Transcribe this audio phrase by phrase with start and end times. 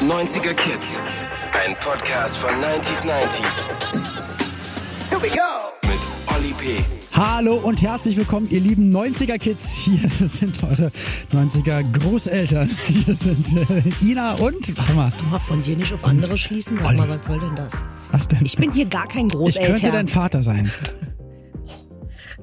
[0.00, 0.98] 90er Kids.
[1.52, 3.68] Ein Podcast von 90s 90s.
[5.08, 5.72] Here we go.
[5.82, 5.98] Mit
[6.36, 6.82] Olli P.
[7.12, 9.72] Hallo und herzlich willkommen, ihr lieben 90er Kids.
[9.72, 10.90] Hier sind eure
[11.32, 12.68] 90er Großeltern.
[12.86, 14.76] Hier sind äh, Ina und.
[14.76, 15.02] Warte mal.
[15.02, 16.78] Kannst du mal von dir nicht auf andere schließen?
[16.78, 16.96] Sag Olli.
[16.98, 17.82] mal, was soll denn das?
[18.10, 18.44] Was denn?
[18.44, 19.74] Ich bin hier gar kein Ich Großeltern.
[19.74, 20.72] könnte dein Vater sein.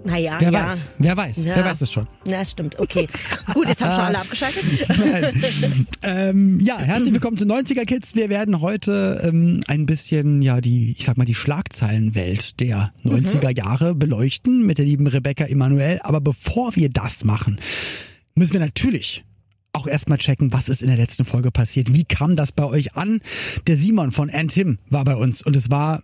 [0.08, 0.66] Naja, Wer ja.
[0.66, 0.88] weiß?
[1.00, 1.46] Wer weiß?
[1.46, 1.56] Ja.
[1.58, 2.08] Wer weiß es schon?
[2.26, 2.80] Na, stimmt.
[2.80, 3.08] Okay.
[3.54, 4.64] Gut, jetzt haben schon alle abgeschaltet.
[6.02, 8.16] Ähm, ja, herzlich willkommen zu 90er Kids.
[8.16, 13.54] Wir werden heute ähm, ein bisschen, ja, die, ich sag mal, die Schlagzeilenwelt der 90er
[13.54, 16.00] Jahre beleuchten mit der lieben Rebecca Emanuel.
[16.04, 17.60] Aber bevor wir das machen,
[18.34, 19.26] müssen wir natürlich
[19.74, 21.94] auch erstmal checken, was ist in der letzten Folge passiert.
[21.94, 23.20] Wie kam das bei euch an?
[23.68, 26.02] Der Simon von Antim war bei uns und es war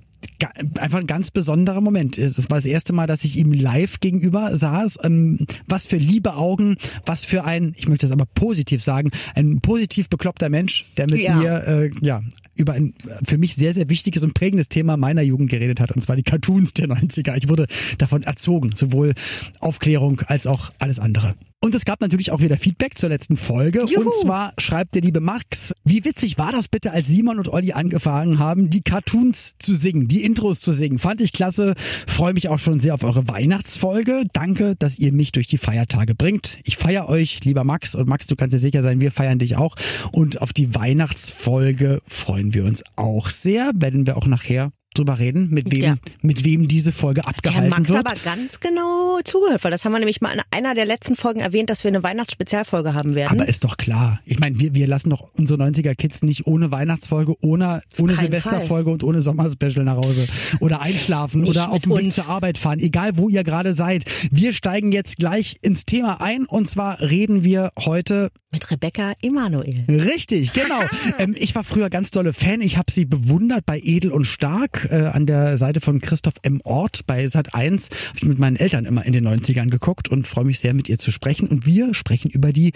[0.77, 2.17] einfach ein ganz besonderer Moment.
[2.17, 4.99] Es war das erste Mal, dass ich ihm live gegenüber saß.
[5.03, 9.59] Ähm, was für liebe Augen, was für ein, ich möchte das aber positiv sagen, ein
[9.59, 11.35] positiv bekloppter Mensch, der mit Ja.
[11.35, 12.21] mir, äh, ja,
[12.55, 16.01] über ein für mich sehr, sehr wichtiges und prägendes Thema meiner Jugend geredet hat, und
[16.01, 17.35] zwar die Cartoons der 90er.
[17.35, 17.67] Ich wurde
[17.97, 19.13] davon erzogen, sowohl
[19.59, 21.35] Aufklärung als auch alles andere.
[21.63, 23.85] Und es gab natürlich auch wieder Feedback zur letzten Folge.
[23.87, 24.01] Juhu.
[24.01, 27.71] Und zwar schreibt der liebe Max, wie witzig war das bitte, als Simon und Olli
[27.71, 30.99] angefangen haben, die Cartoons zu singen, die Intros zu singen.
[30.99, 31.75] Fand ich klasse.
[32.05, 34.25] Freue mich auch schon sehr auf eure Weihnachtsfolge.
[34.33, 36.59] Danke, dass ihr mich durch die Feiertage bringt.
[36.65, 37.95] Ich feiere euch, lieber Max.
[37.95, 39.77] Und Max, du kannst dir sicher sein, wir feiern dich auch.
[40.11, 43.71] Und auf die Weihnachtsfolge freuen wir uns auch sehr.
[43.73, 45.95] Werden wir auch nachher drüber reden, mit wem, Ja.
[46.21, 48.05] mit wem diese Folge Der abgehalten Max wird.
[48.05, 51.39] aber ganz genau zugehört, weil das haben wir nämlich mal in einer der letzten Folgen
[51.39, 53.39] erwähnt, dass wir eine Weihnachtsspezialfolge haben werden.
[53.39, 54.19] Aber ist doch klar.
[54.25, 58.89] Ich meine, wir, wir lassen doch unsere 90er Kids nicht ohne Weihnachtsfolge, ohne, ohne Silvesterfolge
[58.89, 60.27] und ohne Sommerspecial nach Hause.
[60.59, 62.79] Oder einschlafen Nicht oder auf dem Weg zur Arbeit fahren.
[62.79, 64.05] Egal, wo ihr gerade seid.
[64.31, 66.45] Wir steigen jetzt gleich ins Thema ein.
[66.45, 69.85] Und zwar reden wir heute Mit Rebecca Emanuel.
[69.87, 70.79] Richtig, genau.
[71.19, 72.61] ähm, ich war früher ganz dolle Fan.
[72.61, 76.61] Ich habe sie bewundert bei Edel und Stark äh, an der Seite von Christoph M.
[76.63, 77.89] Ort bei Sat 1.
[77.89, 80.89] Habe ich mit meinen Eltern immer in den 90ern geguckt und freue mich sehr mit
[80.89, 81.47] ihr zu sprechen.
[81.47, 82.73] Und wir sprechen über die,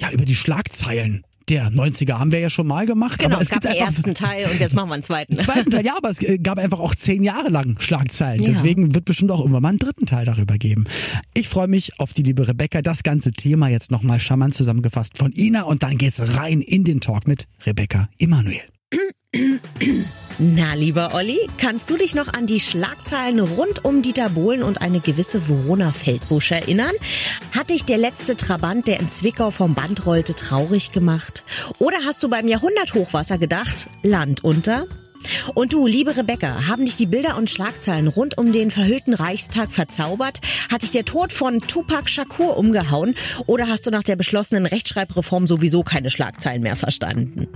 [0.00, 2.18] ja, über die Schlagzeilen der 90er.
[2.18, 3.18] Haben wir ja schon mal gemacht.
[3.18, 5.38] Genau, aber es, gab gibt den einfach ersten Teil und jetzt machen wir einen zweiten.
[5.38, 8.42] zweiten Teil, ja, aber es gab einfach auch zehn Jahre lang Schlagzeilen.
[8.42, 8.48] Ja.
[8.48, 10.84] Deswegen wird bestimmt auch irgendwann mal einen dritten Teil darüber geben.
[11.34, 12.82] Ich freue mich auf die liebe Rebecca.
[12.82, 17.00] Das ganze Thema jetzt nochmal charmant zusammengefasst von Ina und dann geht's rein in den
[17.00, 18.60] Talk mit Rebecca Emanuel.
[20.38, 24.82] Na, lieber Olli, kannst du dich noch an die Schlagzeilen rund um Dieter Bohlen und
[24.82, 26.92] eine gewisse Verona Feldbusch erinnern?
[27.56, 31.44] Hat dich der letzte Trabant, der in Zwickau vom Band rollte, traurig gemacht?
[31.78, 34.86] Oder hast du beim Jahrhunderthochwasser gedacht, Land unter?
[35.54, 39.72] Und du, liebe Rebecca, haben dich die Bilder und Schlagzeilen rund um den verhüllten Reichstag
[39.72, 40.40] verzaubert?
[40.70, 43.14] Hat dich der Tod von Tupac Shakur umgehauen?
[43.46, 47.48] Oder hast du nach der beschlossenen Rechtschreibreform sowieso keine Schlagzeilen mehr verstanden?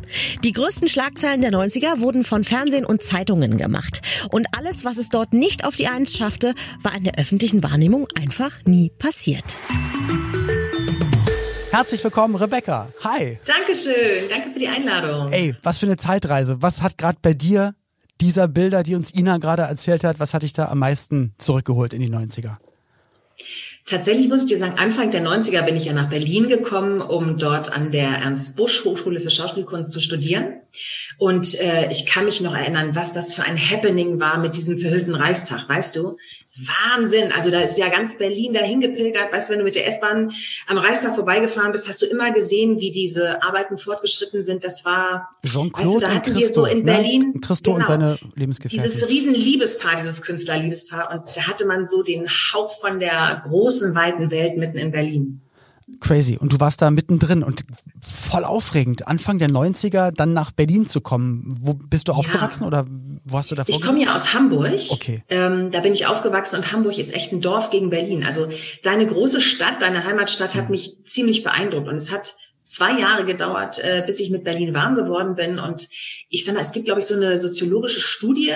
[0.45, 4.03] Die größten Schlagzeilen der 90er wurden von Fernsehen und Zeitungen gemacht.
[4.31, 8.07] Und alles, was es dort nicht auf die Eins schaffte, war in der öffentlichen Wahrnehmung
[8.19, 9.59] einfach nie passiert.
[11.71, 12.93] Herzlich willkommen, Rebecca.
[13.05, 13.39] Hi.
[13.47, 15.31] Dankeschön, danke für die Einladung.
[15.31, 16.61] Ey, was für eine Zeitreise.
[16.61, 17.77] Was hat gerade bei dir
[18.21, 21.95] dieser Bilder, die uns Ina gerade erzählt hat, was hat dich da am meisten zurückgeholt
[21.95, 22.57] in die 90er?
[23.87, 27.39] Tatsächlich muss ich dir sagen, Anfang der 90er bin ich ja nach Berlin gekommen, um
[27.39, 30.61] dort an der Ernst Busch Hochschule für Schauspielkunst zu studieren.
[31.19, 34.79] Und äh, ich kann mich noch erinnern, was das für ein Happening war mit diesem
[34.79, 36.19] verhüllten Reichstag, weißt du?
[36.57, 37.33] Wahnsinn.
[37.33, 39.33] Also da ist ja ganz Berlin dahin gepilgert.
[39.33, 40.33] Weißt du, wenn du mit der S-Bahn
[40.67, 44.65] am Reichstag vorbeigefahren bist, hast du immer gesehen, wie diese Arbeiten fortgeschritten sind.
[44.65, 46.85] Das war, Jean-Claude weißt du, da und Christo, so in ne?
[46.85, 47.41] Berlin.
[47.41, 47.89] Christo und Genau.
[47.89, 48.91] seine Lebensgefährtin.
[48.91, 51.11] Dieses riesen Liebespaar, dieses Künstlerliebespaar.
[51.13, 55.41] Und da hatte man so den Hauch von der großen, weiten Welt mitten in Berlin.
[56.01, 56.39] Crazy.
[56.39, 57.63] Und du warst da mittendrin und
[58.01, 59.09] voll aufregend.
[59.09, 61.53] Anfang der 90er dann nach Berlin zu kommen.
[61.61, 62.87] Wo bist du aufgewachsen oder
[63.25, 63.75] wo hast du davor?
[63.75, 64.81] Ich komme ja aus Hamburg.
[64.91, 65.23] Okay.
[65.29, 68.25] Ähm, da bin ich aufgewachsen und Hamburg ist echt ein Dorf gegen Berlin.
[68.25, 68.49] Also
[68.83, 72.35] deine große Stadt, deine Heimatstadt hat mich ziemlich beeindruckt und es hat
[72.65, 75.59] zwei Jahre gedauert, äh, bis ich mit Berlin warm geworden bin.
[75.59, 75.89] Und
[76.29, 78.55] ich sag mal, es gibt, glaube ich, so eine soziologische Studie.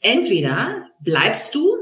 [0.00, 1.76] Entweder bleibst du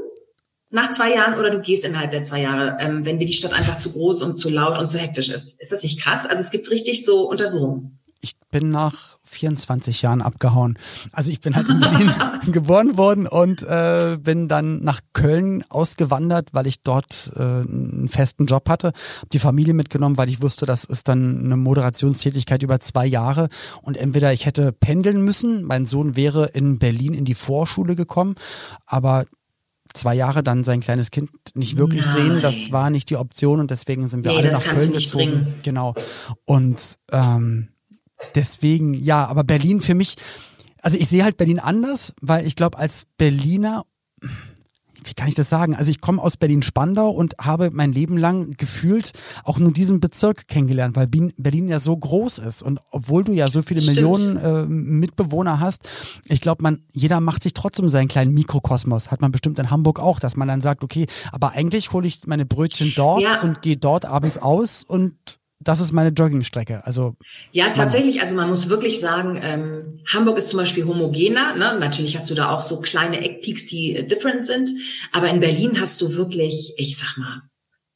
[0.69, 3.53] nach zwei Jahren oder du gehst innerhalb der zwei Jahre, ähm, wenn dir die Stadt
[3.53, 5.59] einfach zu groß und zu laut und zu hektisch ist.
[5.59, 6.25] Ist das nicht krass?
[6.25, 7.99] Also es gibt richtig so Untersuchungen.
[8.21, 10.79] Ich bin nach 24 Jahren abgehauen.
[11.11, 12.11] Also ich bin halt in Berlin
[12.51, 18.45] geboren worden und äh, bin dann nach Köln ausgewandert, weil ich dort äh, einen festen
[18.45, 18.93] Job hatte.
[19.21, 23.49] Hab die Familie mitgenommen, weil ich wusste, das ist dann eine Moderationstätigkeit über zwei Jahre
[23.81, 28.35] und entweder ich hätte pendeln müssen, mein Sohn wäre in Berlin in die Vorschule gekommen,
[28.85, 29.25] aber
[29.95, 32.15] zwei Jahre dann sein kleines Kind nicht wirklich Nein.
[32.15, 32.41] sehen.
[32.41, 35.11] Das war nicht die Option und deswegen sind wir Nee, alle das nach Köln nicht
[35.11, 35.31] gezogen.
[35.31, 35.55] bringen.
[35.63, 35.93] Genau.
[36.45, 37.69] Und ähm,
[38.35, 40.15] deswegen, ja, aber Berlin für mich,
[40.81, 43.85] also ich sehe halt Berlin anders, weil ich glaube, als Berliner
[45.05, 45.75] wie kann ich das sagen?
[45.75, 49.13] Also ich komme aus Berlin-Spandau und habe mein Leben lang gefühlt
[49.43, 53.47] auch nur diesen Bezirk kennengelernt, weil Berlin ja so groß ist und obwohl du ja
[53.47, 53.97] so viele Stimmt.
[53.97, 55.87] Millionen äh, Mitbewohner hast,
[56.27, 59.11] ich glaube, man jeder macht sich trotzdem seinen kleinen Mikrokosmos.
[59.11, 62.25] Hat man bestimmt in Hamburg auch, dass man dann sagt, okay, aber eigentlich hole ich
[62.25, 63.41] meine Brötchen dort Ja.
[63.41, 65.15] und gehe dort abends aus und
[65.59, 66.85] das ist meine Joggingstrecke.
[66.85, 67.15] Also
[67.51, 68.21] Ja, tatsächlich.
[68.21, 71.55] Also man muss wirklich sagen, ähm, Hamburg ist zum Beispiel homogener.
[71.55, 71.79] Ne?
[71.79, 74.69] Natürlich hast du da auch so kleine Eckpeaks, die äh, different sind.
[75.11, 77.41] Aber in Berlin hast du wirklich, ich sag mal,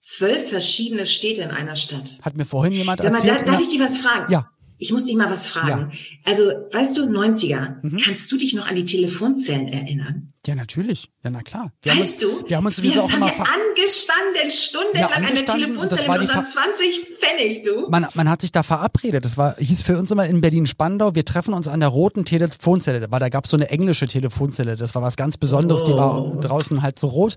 [0.02, 2.20] zwölf verschiedene Städte in einer Stadt.
[2.24, 3.42] hat mir vorhin jemand Sag mal, erzählt.
[3.42, 4.32] darf, in darf ich dich was fragen?
[4.32, 4.50] Ja.
[4.82, 5.92] Ich muss dich mal was fragen.
[6.24, 10.32] Also, weißt du, 90er, kannst du dich noch an die Telefonzellen erinnern?
[10.50, 11.10] Ja, natürlich.
[11.24, 11.72] Ja, na klar.
[11.82, 12.50] Wir haben weißt uns, du?
[12.50, 16.28] Wir haben uns wir auch haben immer angestanden, stundenlang Ja, an der Telefonzelle mit unseren
[16.28, 17.88] Ver- 20 Pfennig, du.
[17.90, 19.24] Man, man hat sich da verabredet.
[19.26, 23.06] Das war, hieß für uns immer in Berlin-Spandau, wir treffen uns an der roten Telefonzelle.
[23.12, 24.76] Weil da gab es so eine englische Telefonzelle.
[24.76, 25.84] Das war was ganz Besonderes.
[25.84, 26.40] Die war Oh.
[26.40, 27.36] draußen halt so rot.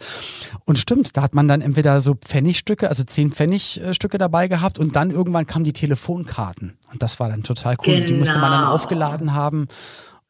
[0.65, 4.97] Und stimmt, da hat man dann entweder so Pfennigstücke, also zehn Pfennigstücke dabei gehabt und
[4.97, 6.79] dann irgendwann kamen die Telefonkarten.
[6.91, 8.05] Und das war dann total cool.
[8.05, 8.73] Die musste man dann Genau.
[8.75, 9.67] aufgeladen haben.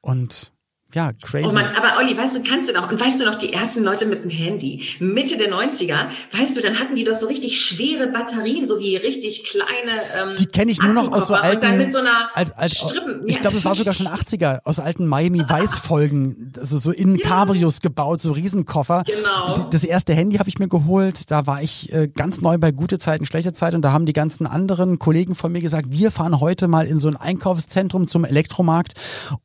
[0.00, 0.50] Und
[0.94, 1.47] ja, crazy.
[1.49, 3.83] Oh Mann, aber Olli, weißt du, kannst du noch, und weißt du noch, die ersten
[3.83, 7.61] Leute mit dem Handy, Mitte der 90er, weißt du, dann hatten die doch so richtig
[7.65, 11.56] schwere Batterien, so wie richtig kleine, ähm, Die kenne ich nur noch aus so alten.
[11.56, 13.23] Und dann mit so einer als, als, Strippen.
[13.27, 16.91] Ich Ja, glaube, es war sogar schon 80er, aus alten Miami Vice Folgen, also so
[16.91, 19.05] in Cabrios gebaut, so Riesenkoffer.
[19.06, 19.69] Genau.
[19.71, 21.31] Das erste Handy habe ich mir geholt.
[21.31, 23.77] Da war ich äh, ganz neu bei gute Zeiten, schlechte Zeiten.
[23.77, 26.99] Und da haben die ganzen anderen Kollegen von mir gesagt, wir fahren heute mal in
[26.99, 28.93] so ein Einkaufszentrum zum Elektromarkt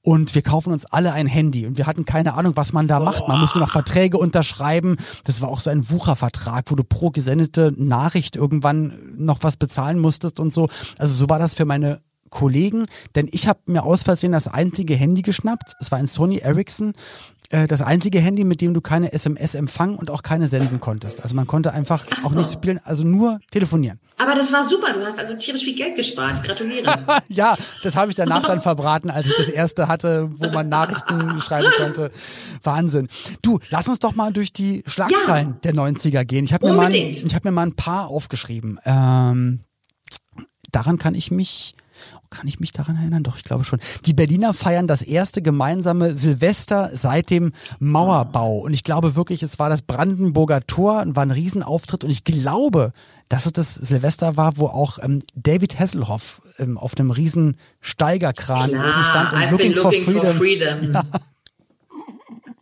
[0.01, 1.36] und wir kaufen uns alle ein Handy.
[1.45, 3.27] Und wir hatten keine Ahnung, was man da macht.
[3.27, 4.95] Man musste noch Verträge unterschreiben.
[5.23, 9.99] Das war auch so ein Wuchervertrag, wo du pro gesendete Nachricht irgendwann noch was bezahlen
[9.99, 10.69] musstest und so.
[10.97, 12.85] Also so war das für meine Kollegen,
[13.15, 15.73] denn ich habe mir aus Versehen das einzige Handy geschnappt.
[15.79, 16.93] Es war ein Sony Ericsson.
[17.49, 21.21] Äh, Das einzige Handy, mit dem du keine SMS empfangen und auch keine senden konntest.
[21.23, 22.27] Also man konnte einfach Ach so.
[22.27, 23.99] auch nicht spielen, also nur telefonieren.
[24.19, 26.43] Aber das war super, du hast also tierisch viel Geld gespart.
[26.43, 26.97] Gratuliere.
[27.29, 31.39] Ja, das habe ich danach dann verbraten, als ich das erste hatte, wo man Nachrichten
[31.41, 32.11] schreiben konnte.
[32.63, 33.07] Wahnsinn.
[33.41, 36.45] Du, lass uns doch mal durch die Schlagzeilen der 90er gehen.
[36.45, 38.79] Ich habe mir, mal, ich hab mir mal ein paar aufgeschrieben.
[38.85, 39.59] Ähm,
[40.71, 41.75] daran kann ich mich.
[42.29, 43.23] Kann ich mich daran erinnern?
[43.23, 43.79] Doch, ich glaube schon.
[44.05, 48.57] Die Berliner feiern das erste gemeinsame Silvester seit dem Mauerbau.
[48.59, 52.03] Und ich glaube wirklich, es war das Brandenburger Tor und war ein Riesenauftritt.
[52.03, 52.91] Und ich glaube,
[53.29, 58.71] dass es das Silvester war, wo auch ähm, David Hasselhoff ähm, auf einem riesen Steigerkran
[58.71, 60.23] oben stand und looking, been for looking freedom.
[60.23, 60.97] for freedom.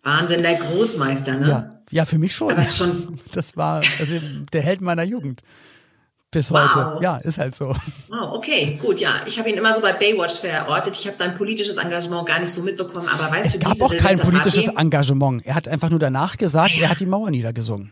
[0.04, 1.50] Wahnsinn, der Großmeister, ne?
[1.50, 2.51] Ja, ja, für mich schon.
[2.51, 4.13] Aber schon, Das war also
[4.54, 5.42] der Held meiner Jugend.
[6.36, 6.76] Bis Wow.
[6.76, 7.04] heute.
[7.04, 7.68] Ja, ist halt so.
[8.10, 9.22] wow, okay, gut, ja.
[9.26, 10.98] Ich habe ihn immer so bei Baywatch verortet.
[10.98, 13.86] Ich habe sein politisches Engagement gar nicht so mitbekommen, aber weißt Es du, gab diese
[13.86, 15.46] auch kein politisches Engagement.
[15.46, 17.92] Er hat einfach nur danach gesagt, er hat die Mauer niedergesungen.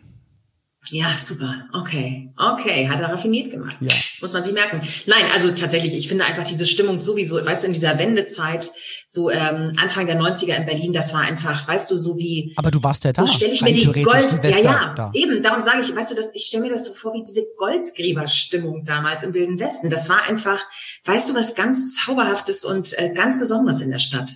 [0.89, 1.65] Ja, super.
[1.71, 2.29] Okay.
[2.37, 2.89] Okay.
[2.89, 3.77] Hat er raffiniert gemacht.
[3.79, 3.93] Ja.
[4.21, 4.81] Muss man sich merken.
[5.05, 8.71] Nein, also tatsächlich, ich finde einfach diese Stimmung sowieso, weißt du, in dieser Wendezeit,
[9.07, 12.69] so ähm, Anfang der 90er in Berlin, das war einfach, weißt du, so wie Aber
[12.69, 13.25] du warst ja da.
[13.25, 15.11] so stelle ich mir die Gold, ja, Silvester ja, da.
[15.13, 17.43] eben, darum sage ich, weißt du, das, ich stelle mir das so vor wie diese
[17.57, 19.89] Goldgräberstimmung damals im Wilden Westen.
[19.89, 20.59] Das war einfach,
[21.05, 24.29] weißt du, was ganz Zauberhaftes und äh, ganz Besonderes in der Stadt.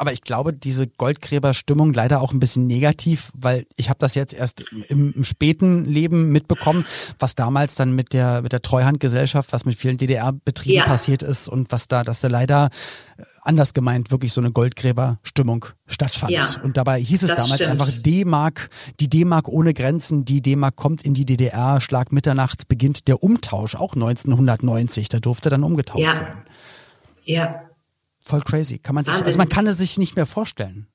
[0.00, 4.32] Aber ich glaube, diese Goldgräberstimmung leider auch ein bisschen negativ, weil ich habe das jetzt
[4.32, 6.86] erst im, im späten Leben mitbekommen,
[7.18, 10.84] was damals dann mit der mit der Treuhandgesellschaft, was mit vielen DDR-Betrieben Ja.
[10.86, 12.70] passiert ist und was da, dass da leider
[13.18, 16.32] äh, anders gemeint wirklich so eine Goldgräberstimmung stattfand.
[16.32, 17.70] Ja, und dabei hieß es damals stimmt.
[17.72, 23.06] einfach D-Mark, die D-Mark ohne Grenzen, die D-Mark kommt in die DDR, Schlag Mitternacht beginnt
[23.06, 26.20] der Umtausch, auch 1990, da durfte dann umgetauscht Ja.
[26.20, 26.42] werden.
[27.26, 27.62] Ja.
[28.30, 28.78] Voll crazy.
[28.78, 29.26] Kann man sich, Wahnsinn.
[29.26, 30.86] also man kann es sich nicht mehr vorstellen,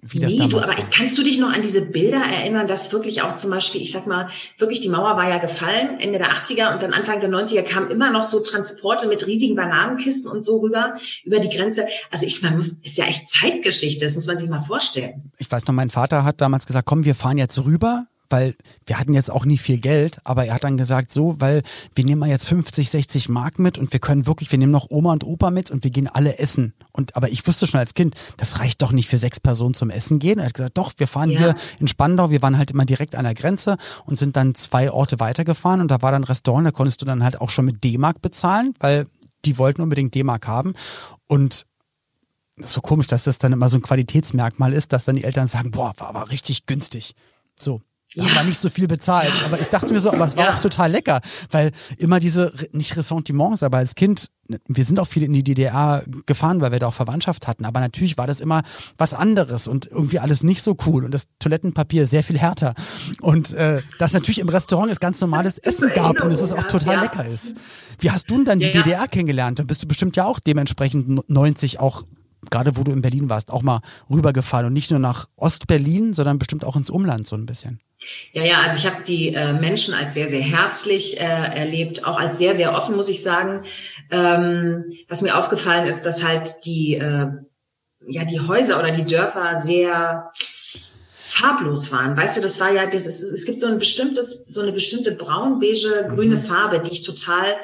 [0.00, 0.76] wie das nee, du, aber war.
[0.90, 4.06] kannst du dich noch an diese Bilder erinnern, dass wirklich auch zum Beispiel, ich sag
[4.06, 7.62] mal, wirklich die Mauer war ja gefallen, Ende der 80er und dann Anfang der 90er
[7.62, 11.86] kamen immer noch so Transporte mit riesigen Bananenkisten und so rüber, über die Grenze.
[12.12, 15.32] Also ich man muss, ist ja echt Zeitgeschichte, das muss man sich mal vorstellen.
[15.38, 18.98] Ich weiß noch, mein Vater hat damals gesagt, komm, wir fahren jetzt rüber, weil wir
[18.98, 21.62] hatten jetzt auch nie viel Geld, aber er hat dann gesagt, so, weil
[21.94, 24.90] wir nehmen mal jetzt 50, 60 Mark mit und wir können wirklich, wir nehmen noch
[24.90, 26.74] Oma und Opa mit und wir gehen alle essen.
[26.92, 29.90] Und aber ich wusste schon als Kind, das reicht doch nicht für sechs Personen zum
[29.90, 30.38] Essen gehen.
[30.38, 31.38] Er hat gesagt, doch, wir fahren Ja.
[31.38, 33.76] hier in Spandau, wir waren halt immer direkt an der Grenze
[34.06, 37.06] und sind dann zwei Orte weitergefahren und da war dann ein Restaurant, da konntest du
[37.06, 39.06] dann halt auch schon mit D-Mark bezahlen, weil
[39.44, 40.74] die wollten unbedingt D-Mark haben
[41.26, 41.66] und
[42.56, 45.24] das ist so komisch, dass das dann immer so ein Qualitätsmerkmal ist, dass dann die
[45.24, 47.14] Eltern sagen, boah, war, war richtig günstig.
[47.58, 47.82] So.
[48.14, 48.24] Ja.
[48.24, 49.32] aber nicht so viel bezahlt.
[49.44, 50.54] Aber ich dachte mir so, aber es war ja.
[50.54, 54.28] auch total lecker, weil immer diese, nicht Ressentiments, aber als Kind,
[54.68, 57.80] wir sind auch viele in die DDR gefahren, weil wir da auch Verwandtschaft hatten, aber
[57.80, 58.62] natürlich war das immer
[58.98, 62.74] was anderes und irgendwie alles nicht so cool und das Toilettenpapier sehr viel härter
[63.20, 66.64] und äh, das natürlich im Restaurant es ganz normales Essen gab und es ist auch
[66.64, 67.02] total ja.
[67.02, 67.54] lecker ist.
[67.98, 69.58] Wie hast du denn dann die DDR kennengelernt?
[69.58, 72.04] Da bist du bestimmt ja auch dementsprechend 90 auch
[72.50, 73.80] gerade wo du in Berlin warst, auch mal
[74.10, 77.80] rübergefahren und nicht nur nach Ostberlin, sondern bestimmt auch ins Umland so ein bisschen.
[78.32, 82.18] Ja, ja, also ich habe die äh, Menschen als sehr, sehr herzlich äh, erlebt, auch
[82.18, 83.64] als sehr, sehr offen, muss ich sagen.
[84.10, 87.28] Ähm, was mir aufgefallen ist, dass halt die, äh,
[88.06, 90.30] ja, die Häuser oder die Dörfer sehr
[91.34, 92.16] farblos waren.
[92.16, 95.12] Weißt du, das war ja, das ist, es gibt so ein bestimmtes, so eine bestimmte
[95.12, 96.40] braun-beige grüne mhm.
[96.40, 97.56] Farbe, die ich total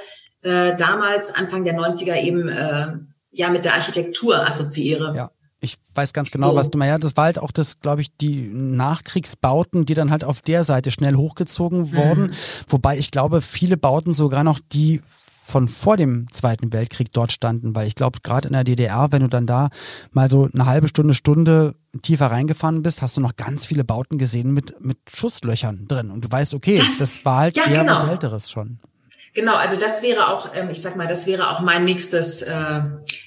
[0.42, 2.88] äh, damals Anfang der 90er eben äh,
[3.30, 5.14] ja mit der Architektur assoziiere.
[5.14, 5.30] Ja.
[5.60, 6.56] Ich weiß ganz genau, so.
[6.56, 6.90] was du meinst.
[6.90, 10.64] Ja, das war halt auch das, glaube ich, die Nachkriegsbauten, die dann halt auf der
[10.64, 12.28] Seite schnell hochgezogen wurden.
[12.28, 12.32] Mhm.
[12.68, 15.02] Wobei ich glaube, viele Bauten sogar noch die
[15.50, 19.22] von vor dem Zweiten Weltkrieg dort standen, weil ich glaube, gerade in der DDR, wenn
[19.22, 19.68] du dann da
[20.12, 24.16] mal so eine halbe Stunde, Stunde tiefer reingefahren bist, hast du noch ganz viele Bauten
[24.16, 26.10] gesehen mit, mit Schusslöchern drin.
[26.10, 27.92] Und du weißt, okay, das, das war halt ja, eher genau.
[27.94, 28.78] was Älteres schon.
[29.34, 32.80] Genau, also das wäre auch, ähm, ich sag mal, das wäre auch mein nächstes, äh,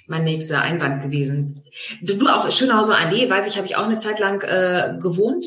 [0.07, 1.63] mein nächster Einwand gewesen.
[2.01, 5.45] Du, du auch Schönhauser Allee, weiß ich, habe ich auch eine Zeit lang äh, gewohnt.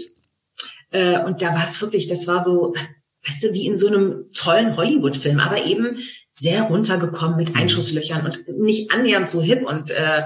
[0.91, 2.75] Äh, und da war es wirklich, das war so,
[3.27, 5.99] weißt du, wie in so einem tollen Hollywood-Film, aber eben
[6.33, 10.23] sehr runtergekommen mit Einschusslöchern und nicht annähernd so hip und äh,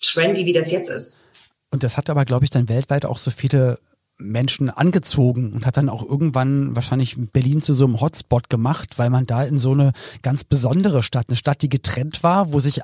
[0.00, 1.22] trendy, wie das jetzt ist.
[1.70, 3.78] Und das hat aber, glaube ich, dann weltweit auch so viele
[4.16, 9.10] Menschen angezogen und hat dann auch irgendwann wahrscheinlich Berlin zu so einem Hotspot gemacht, weil
[9.10, 9.92] man da in so eine
[10.22, 12.80] ganz besondere Stadt, eine Stadt, die getrennt war, wo sich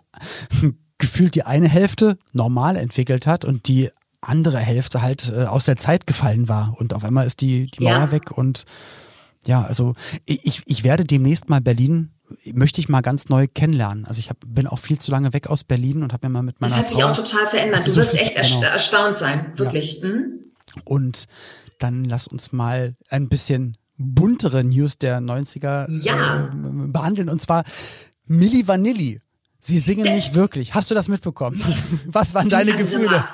[0.98, 5.76] gefühlt die eine Hälfte normal entwickelt hat und die andere Hälfte halt äh, aus der
[5.76, 8.10] Zeit gefallen war und auf einmal ist die, die Mauer ja.
[8.10, 8.64] weg und
[9.46, 9.94] ja, also
[10.26, 12.10] ich, ich werde demnächst mal Berlin
[12.52, 14.04] möchte ich mal ganz neu kennenlernen.
[14.06, 16.42] Also ich hab, bin auch viel zu lange weg aus Berlin und habe mir mal
[16.42, 17.86] mit meiner Das hat Frau, sich auch total verändert.
[17.86, 18.62] Du wirst echt genau.
[18.62, 20.00] erstaunt sein, wirklich.
[20.00, 20.08] Ja.
[20.08, 20.39] Mhm.
[20.84, 21.24] Und
[21.78, 26.46] dann lass uns mal ein bisschen buntere News der 90er ja.
[26.46, 27.28] äh, behandeln.
[27.28, 27.64] Und zwar
[28.26, 29.20] Milli Vanilli.
[29.58, 30.74] Sie singen nicht wirklich.
[30.74, 31.62] Hast du das mitbekommen?
[32.06, 33.24] Was waren deine also, Gefühle?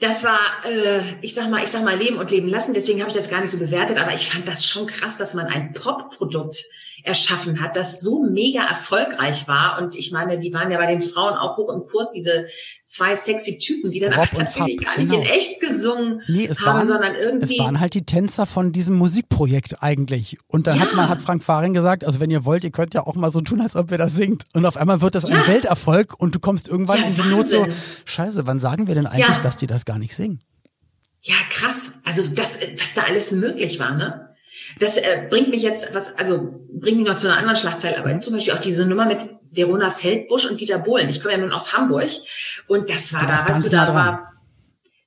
[0.00, 2.74] Das war, äh, ich sag mal, ich sag mal, leben und leben lassen.
[2.74, 3.98] Deswegen habe ich das gar nicht so bewertet.
[3.98, 6.64] Aber ich fand das schon krass, dass man ein Pop-Produkt
[7.04, 9.80] erschaffen hat, das so mega erfolgreich war.
[9.80, 12.46] Und ich meine, die waren ja bei den Frauen auch hoch im Kurs, diese
[12.86, 15.22] zwei sexy Typen, die dann Rob aber tatsächlich gar nicht genau.
[15.22, 17.56] in echt gesungen nee, es haben, waren, sondern irgendwie.
[17.56, 20.38] Es waren halt die Tänzer von diesem Musikprojekt eigentlich.
[20.46, 20.82] Und dann ja.
[20.82, 23.30] hat man, hat Frank Faring gesagt, also wenn ihr wollt, ihr könnt ja auch mal
[23.30, 24.44] so tun, als ob ihr das singt.
[24.54, 25.36] Und auf einmal wird das ja.
[25.36, 27.66] ein Welterfolg und du kommst irgendwann ja, in die Not so,
[28.04, 30.40] scheiße, wann sagen wir denn eigentlich, dass die das gar nicht singen?
[31.22, 31.92] Ja, krass.
[32.04, 34.31] Also das, was da alles möglich war, ne?
[34.78, 38.20] Das äh, bringt mich jetzt, was, also bringt mich noch zu einer anderen Schlagzeile, aber
[38.20, 41.08] zum Beispiel auch diese Nummer mit Verona Feldbusch und Dieter Bohlen.
[41.08, 42.10] Ich komme ja nun aus Hamburg
[42.68, 44.32] und das war da, weißt du, da war,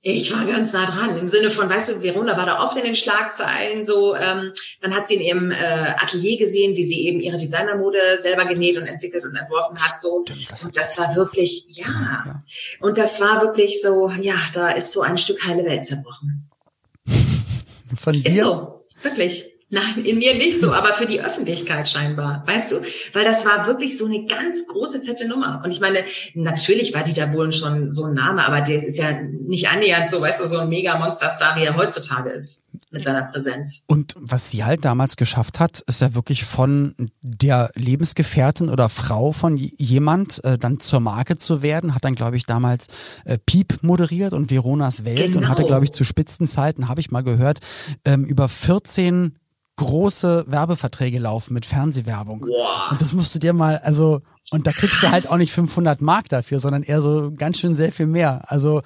[0.07, 2.83] ich war ganz nah dran, im Sinne von, weißt du, Verona war da oft in
[2.83, 7.19] den Schlagzeilen so, ähm, man hat sie in ihrem äh, Atelier gesehen, wie sie eben
[7.19, 10.17] ihre Designermode selber genäht und entwickelt und entworfen hat, so.
[10.17, 11.87] und das war wirklich, ja.
[11.87, 12.43] ja.
[12.81, 16.51] Und das war wirklich so, ja, da ist so ein Stück heile Welt zerbrochen.
[17.97, 18.45] Von dir?
[18.45, 19.54] So, wirklich.
[19.69, 22.81] Nein, in mir nicht so, aber für die Öffentlichkeit scheinbar, weißt du?
[23.13, 25.61] Weil das war wirklich so eine ganz große, fette Nummer.
[25.65, 26.05] Und ich meine,
[26.35, 30.21] natürlich war Dieter Bohlen schon so ein Name, aber der ist ja nicht annähernd so,
[30.21, 33.83] weißt du, so ein Mega-Monster-Star, wie er heutzutage ist mit seiner Präsenz.
[33.87, 39.31] Und was sie halt damals geschafft hat, ist ja wirklich von der Lebensgefährtin oder Frau
[39.31, 42.87] von jemand äh, dann zur Marke zu werden, hat dann, glaube ich, damals
[43.25, 45.39] äh, Piep moderiert und Veronas Welt genau.
[45.39, 47.59] und hatte, glaube ich, zu Spitzenzeiten, habe ich mal gehört,
[48.05, 49.35] ähm, über 14
[49.77, 52.41] große Werbeverträge laufen mit Fernsehwerbung.
[52.41, 52.91] Wow.
[52.91, 56.01] Und das musst du dir mal, also, und da kriegst du halt auch nicht 500
[56.01, 58.43] Mark dafür, sondern eher so ganz schön sehr viel mehr.
[58.47, 58.83] Also,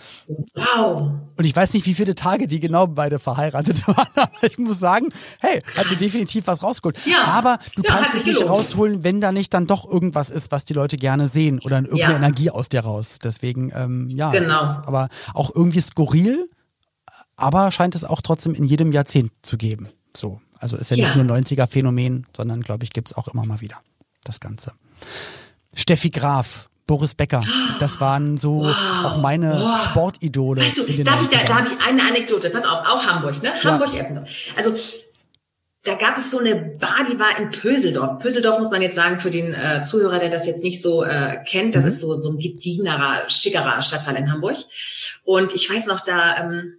[0.56, 1.00] wow.
[1.36, 4.80] Und ich weiß nicht, wie viele Tage die genau beide verheiratet waren, aber ich muss
[4.80, 6.98] sagen, hey, hat sie definitiv was rausgeholt.
[7.06, 7.24] Ja.
[7.24, 10.66] Aber du ja, kannst es nicht rausholen, wenn da nicht dann doch irgendwas ist, was
[10.66, 12.18] die Leute gerne sehen oder irgendeine ja.
[12.18, 13.20] Energie aus dir raus.
[13.24, 14.32] Deswegen, ähm, ja.
[14.32, 14.60] Genau.
[14.60, 16.50] Ist, aber auch irgendwie skurril,
[17.36, 19.90] aber scheint es auch trotzdem in jedem Jahrzehnt zu geben.
[20.16, 20.42] So.
[20.60, 21.06] Also ist ja, ja.
[21.06, 23.78] nicht nur 90er-Phänomen, sondern glaube ich, gibt es auch immer mal wieder
[24.24, 24.74] das Ganze.
[25.76, 27.42] Steffi Graf, Boris Becker,
[27.80, 29.06] das waren so wow.
[29.06, 29.80] auch meine wow.
[29.80, 30.62] Sportidole.
[30.62, 32.50] Weißt du, darf ich da, da habe ich eine Anekdote.
[32.50, 33.54] Pass auf, auch Hamburg, ne?
[33.64, 34.24] Hamburg, ja.
[34.58, 34.74] Also
[35.84, 38.20] da gab es so eine Bar, die war in Pöseldorf.
[38.20, 41.38] Pöseldorf muss man jetzt sagen für den äh, Zuhörer, der das jetzt nicht so äh,
[41.48, 41.76] kennt.
[41.76, 41.90] Das mhm.
[41.90, 44.58] ist so so ein gediegenerer, schickerer Stadtteil in Hamburg.
[45.24, 46.79] Und ich weiß noch, da ähm,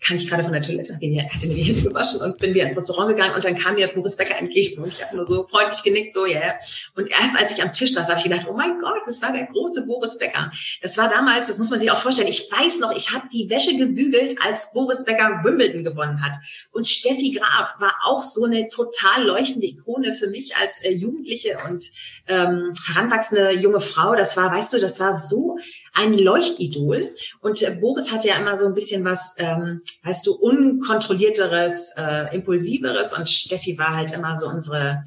[0.00, 2.76] kann ich gerade von der Toilette, hat mir die Hände gewaschen und bin wieder ins
[2.76, 5.82] Restaurant gegangen und dann kam mir Boris Becker entgegen und ich habe nur so freundlich
[5.82, 6.40] genickt, so, ja.
[6.40, 6.58] Yeah.
[6.96, 9.32] Und erst als ich am Tisch saß, habe ich gedacht, oh mein Gott, das war
[9.32, 10.50] der große Boris Becker.
[10.80, 13.50] Das war damals, das muss man sich auch vorstellen, ich weiß noch, ich habe die
[13.50, 16.36] Wäsche gebügelt, als Boris Becker Wimbledon gewonnen hat.
[16.72, 21.58] Und Steffi Graf war auch so eine total leuchtende Ikone für mich als äh, Jugendliche
[21.68, 21.90] und
[22.26, 24.14] ähm, heranwachsende junge Frau.
[24.14, 25.58] Das war, weißt du, das war so
[25.92, 27.14] ein Leuchtidol.
[27.40, 32.34] Und äh, Boris hatte ja immer so ein bisschen was, ähm, weißt du, unkontrollierteres, äh,
[32.34, 33.16] impulsiveres.
[33.16, 35.04] Und Steffi war halt immer so unsere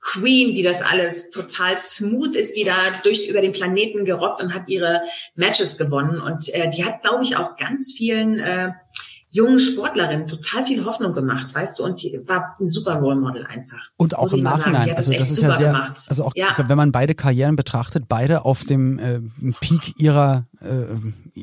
[0.00, 4.54] Queen, die das alles total smooth ist, die da durch über den Planeten gerockt und
[4.54, 5.02] hat ihre
[5.34, 6.20] Matches gewonnen.
[6.20, 8.70] Und äh, die hat, glaube ich, auch ganz vielen äh,
[9.38, 13.46] jungen Sportlerin total viel Hoffnung gemacht, weißt du, und die war ein super Role Model
[13.46, 13.88] einfach.
[13.96, 16.06] Und auch im Nachhinein, also das ist ja sehr, gemacht.
[16.08, 16.56] also auch ja.
[16.66, 19.20] wenn man beide Karrieren betrachtet, beide auf dem äh,
[19.60, 20.86] Peak ihrer äh,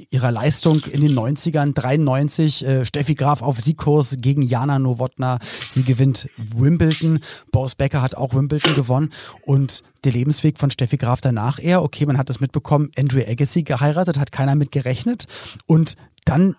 [0.10, 5.84] ihrer Leistung in den 90ern, 93, äh, Steffi Graf auf Siegkurs gegen Jana Nowotna, sie
[5.84, 7.20] gewinnt Wimbledon,
[7.52, 9.12] Boris Becker hat auch Wimbledon gewonnen
[9.46, 13.64] und der Lebensweg von Steffi Graf danach eher, okay, man hat es mitbekommen, Andrew Agassi
[13.64, 15.28] geheiratet, hat keiner mit gerechnet
[15.66, 16.56] und dann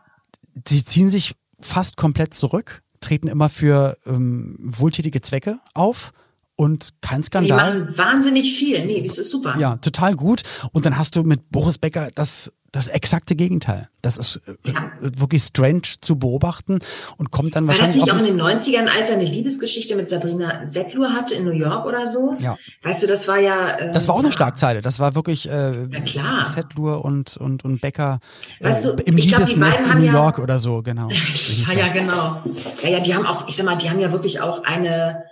[0.67, 6.13] sie ziehen sich fast komplett zurück, treten immer für ähm, wohltätige Zwecke auf
[6.57, 7.75] und kein Skandal.
[7.75, 8.85] Die machen wahnsinnig viel.
[8.87, 9.57] Nee, das ist super.
[9.59, 10.43] Ja, total gut.
[10.73, 13.89] Und dann hast du mit Boris Becker das das exakte Gegenteil.
[14.03, 14.93] Das ist äh, ja.
[15.01, 16.79] wirklich strange zu beobachten
[17.17, 18.01] und kommt dann wahrscheinlich.
[18.01, 21.35] War das nicht auch in den 90ern, als er eine Liebesgeschichte mit Sabrina Settlur hatte
[21.35, 22.37] in New York oder so?
[22.39, 22.57] Ja.
[22.83, 23.71] Weißt du, das war ja.
[23.79, 24.83] Äh, das war auch eine Schlagzeile.
[24.83, 25.73] Das war wirklich äh,
[26.05, 28.21] ja, Settlur und, und, und Becker
[28.61, 31.09] äh, weißt du, im Liebesnest in New York ja, oder so, genau.
[31.67, 32.43] Ja, ja, genau.
[32.83, 35.25] Ja, ja, die haben auch, ich sag mal, die haben ja wirklich auch eine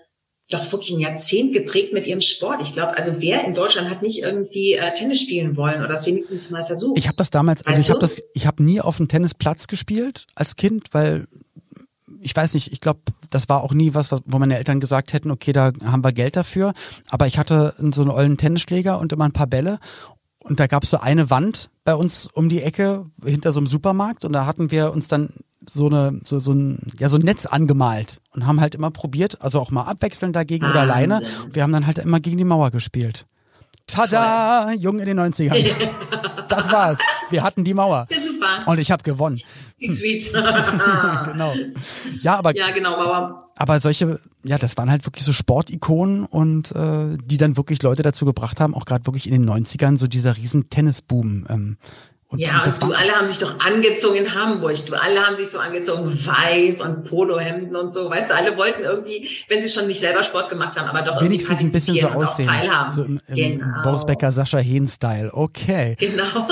[0.51, 2.61] doch wirklich ein Jahrzehnt geprägt mit ihrem Sport.
[2.61, 6.07] Ich glaube, also wer in Deutschland hat nicht irgendwie äh, Tennis spielen wollen oder das
[6.07, 6.99] wenigstens mal versucht?
[6.99, 9.67] Ich habe das damals, also weißt ich habe das, ich habe nie auf dem Tennisplatz
[9.67, 11.27] gespielt als Kind, weil
[12.21, 15.31] ich weiß nicht, ich glaube, das war auch nie was, wo meine Eltern gesagt hätten,
[15.31, 16.73] okay, da haben wir Geld dafür.
[17.11, 19.79] Aber ich hatte so einen ollen Tennisschläger und immer ein paar Bälle.
[20.45, 23.67] Und da gab es so eine Wand bei uns um die Ecke hinter so einem
[23.67, 25.31] Supermarkt und da hatten wir uns dann
[25.69, 29.41] so eine so, so ein ja so ein Netz angemalt und haben halt immer probiert,
[29.41, 30.83] also auch mal abwechselnd dagegen Wahnsinn.
[30.83, 31.23] oder alleine.
[31.51, 33.27] Wir haben dann halt immer gegen die Mauer gespielt.
[33.87, 34.75] Tada, Toll.
[34.75, 35.73] jung in den 90ern.
[36.49, 36.99] das war's.
[37.31, 38.07] Wir hatten die Mauer.
[38.11, 38.17] Ja,
[38.59, 38.71] super.
[38.71, 39.41] Und ich habe gewonnen.
[39.79, 40.33] Wie sweet.
[40.33, 41.55] genau.
[42.21, 43.51] Ja, aber Ja, genau, Mauer.
[43.57, 48.03] Aber solche, ja, das waren halt wirklich so Sportikonen und äh, die dann wirklich Leute
[48.03, 51.77] dazu gebracht haben, auch gerade wirklich in den 90ern so dieser riesen Tennisboom ähm,
[52.35, 54.75] und ja, und du alle haben sich doch angezogen in Hamburg.
[54.87, 58.11] Du alle haben sich so angezogen, weiß und Polohemden und so.
[58.11, 61.23] Weißt du, alle wollten irgendwie, wenn sie schon nicht selber Sport gemacht haben, aber doch
[61.23, 62.49] wenigstens ein bisschen so aussehen.
[62.49, 62.91] Teilhaben.
[62.91, 63.83] So im, im genau.
[63.85, 65.31] Boris Becker, Sascha Hehn-Style.
[65.33, 65.97] Okay.
[66.01, 66.49] Genau.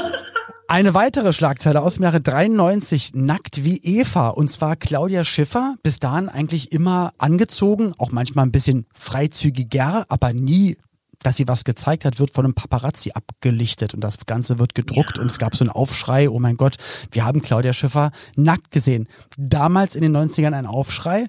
[0.73, 4.29] Eine weitere Schlagzeile aus dem Jahre 93, nackt wie Eva.
[4.29, 10.33] Und zwar Claudia Schiffer, bis dahin eigentlich immer angezogen, auch manchmal ein bisschen freizügiger, aber
[10.33, 10.79] nie
[11.19, 15.19] dass sie was gezeigt hat, wird von einem Paparazzi abgelichtet und das Ganze wird gedruckt
[15.19, 15.23] ja.
[15.23, 16.77] und es gab so einen Aufschrei, oh mein Gott,
[17.13, 19.07] wir haben Claudia Schiffer nackt gesehen.
[19.37, 21.27] Damals in den 90ern ein Aufschrei.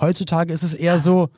[0.00, 1.28] Heutzutage ist es eher so,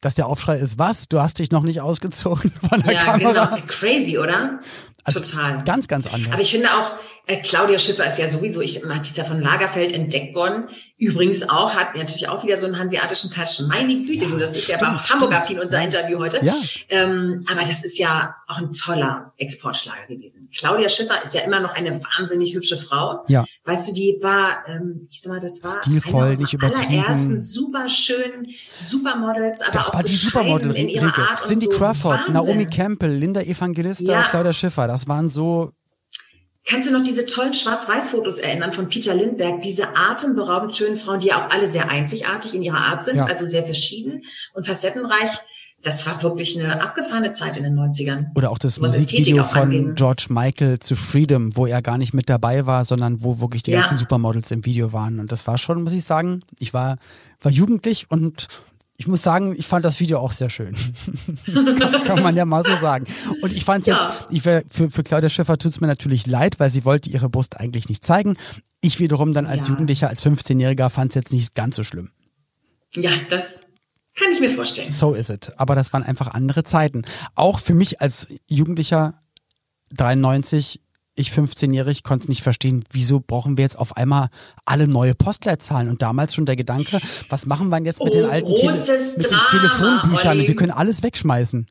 [0.00, 1.08] dass der Aufschrei ist, was?
[1.08, 3.46] Du hast dich noch nicht ausgezogen von der ja, Kamera?
[3.46, 3.66] Genau.
[3.66, 4.60] Crazy, oder?
[5.04, 5.54] Also Total.
[5.64, 6.32] Ganz, ganz anders.
[6.32, 6.92] Aber ich finde auch,
[7.26, 10.68] äh, Claudia Schiffer ist ja sowieso, ich die ist ja von Lagerfeld entdeckt worden.
[11.00, 13.62] Übrigens auch, hat natürlich auch wieder so einen hanseatischen Touch.
[13.66, 16.40] Meine Güte, ja, du, das ist stimmt, ja beim Hamburger Pin unser Interview heute.
[16.42, 16.52] Ja.
[16.90, 20.50] Ähm, aber das ist ja auch ein toller Exportschlager gewesen.
[20.54, 23.24] Claudia Schiffer ist ja immer noch eine wahnsinnig hübsche Frau.
[23.28, 23.46] Ja.
[23.64, 26.98] Weißt du, die war, ähm, ich sag mal, das war Stilvoll, eine nicht übertrieben.
[26.98, 28.46] allerersten super schönen
[28.78, 31.70] Supermodels, aber das auch war die Supermodel in ihrer Art Cindy so.
[31.70, 32.34] Crawford, Wahnsinn.
[32.34, 34.22] Naomi Campbell, Linda Evangelista, ja.
[34.24, 34.86] Claudia Schiffer.
[34.86, 35.70] Das waren so
[36.66, 39.60] Kannst du noch diese tollen Schwarz-Weiß-Fotos erinnern von Peter Lindbergh?
[39.60, 43.24] Diese atemberaubend schönen Frauen, die ja auch alle sehr einzigartig in ihrer Art sind, ja.
[43.24, 45.30] also sehr verschieden und facettenreich.
[45.82, 48.26] Das war wirklich eine abgefahrene Zeit in den 90ern.
[48.36, 49.94] Oder auch das Musikvideo von angehen.
[49.94, 53.70] George Michael zu Freedom, wo er gar nicht mit dabei war, sondern wo wirklich die
[53.70, 53.80] ja.
[53.80, 55.18] ganzen Supermodels im Video waren.
[55.20, 56.98] Und das war schon, muss ich sagen, ich war,
[57.40, 58.48] war jugendlich und
[59.00, 60.76] ich muss sagen, ich fand das Video auch sehr schön.
[61.46, 63.06] kann, kann, man ja mal so sagen.
[63.40, 63.98] Und ich fand es ja.
[63.98, 67.30] jetzt, ich, für, für Claudia Schiffer tut es mir natürlich leid, weil sie wollte ihre
[67.30, 68.36] Brust eigentlich nicht zeigen.
[68.82, 69.72] Ich wiederum dann als ja.
[69.72, 72.10] Jugendlicher, als 15-Jähriger fand es jetzt nicht ganz so schlimm.
[72.92, 73.62] Ja, das
[74.16, 74.90] kann ich mir vorstellen.
[74.90, 75.48] So ist es.
[75.56, 77.04] Aber das waren einfach andere Zeiten.
[77.34, 79.22] Auch für mich als Jugendlicher
[79.94, 80.82] 93
[81.20, 84.28] ich 15-jährig konnte es nicht verstehen, wieso brauchen wir jetzt auf einmal
[84.64, 85.88] alle neue Postleitzahlen?
[85.88, 88.74] Und damals schon der Gedanke, was machen wir denn jetzt mit oh, den alten Tele
[89.16, 90.38] mit den Telefonbüchern?
[90.38, 91.66] Wir können alles wegschmeißen.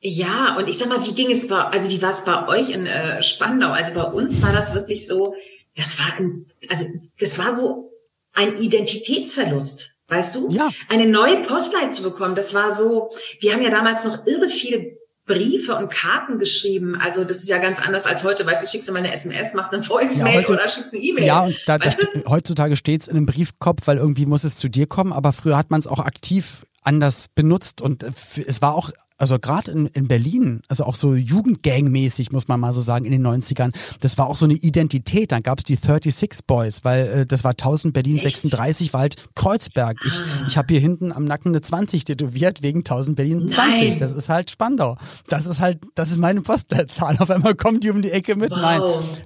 [0.00, 2.70] Ja, und ich sag mal, wie ging es bei, also wie war es bei euch
[2.70, 3.70] in äh, Spandau?
[3.70, 5.34] Also bei uns war das wirklich so,
[5.74, 6.86] das war, ein, also
[7.18, 7.90] das war so
[8.32, 9.92] ein Identitätsverlust.
[10.08, 10.48] Weißt du?
[10.50, 10.70] Ja.
[10.88, 14.96] Eine neue Postleitzahl zu bekommen, das war so, wir haben ja damals noch irre viele
[15.26, 16.94] Briefe und Karten geschrieben.
[16.94, 18.46] Also das ist ja ganz anders als heute.
[18.46, 21.26] Weißt du, schickst du mal eine SMS, machst eine Voicemail ja, oder schickst eine E-Mail.
[21.26, 21.90] Ja, und da, da
[22.28, 25.12] heutzutage steht's in einem Briefkopf, weil irgendwie muss es zu dir kommen.
[25.12, 28.12] Aber früher hat man es auch aktiv anders benutzt und äh,
[28.46, 32.72] es war auch also gerade in, in Berlin, also auch so Jugendgang-mäßig, muss man mal
[32.72, 35.32] so sagen, in den 90ern, das war auch so eine Identität.
[35.32, 38.36] Dann gab es die 36 Boys, weil äh, das war 1000 Berlin Echt?
[38.36, 39.98] 36, war halt Kreuzberg.
[40.06, 40.44] Ich, ah.
[40.46, 43.88] ich habe hier hinten am Nacken eine 20 tätowiert wegen 1000 Berlin 20.
[43.90, 43.98] Nein.
[43.98, 44.96] Das ist halt Spandau.
[45.28, 47.16] Das ist halt, das ist meine Postleitzahl.
[47.18, 48.50] Auf einmal kommt die um die Ecke mit.
[48.50, 48.60] Wow.
[48.60, 48.80] Nein,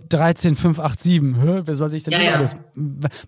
[0.09, 1.11] 13587.
[1.43, 1.63] Hä?
[1.65, 2.35] Wer soll sich denn ja, das ja.
[2.35, 2.57] alles?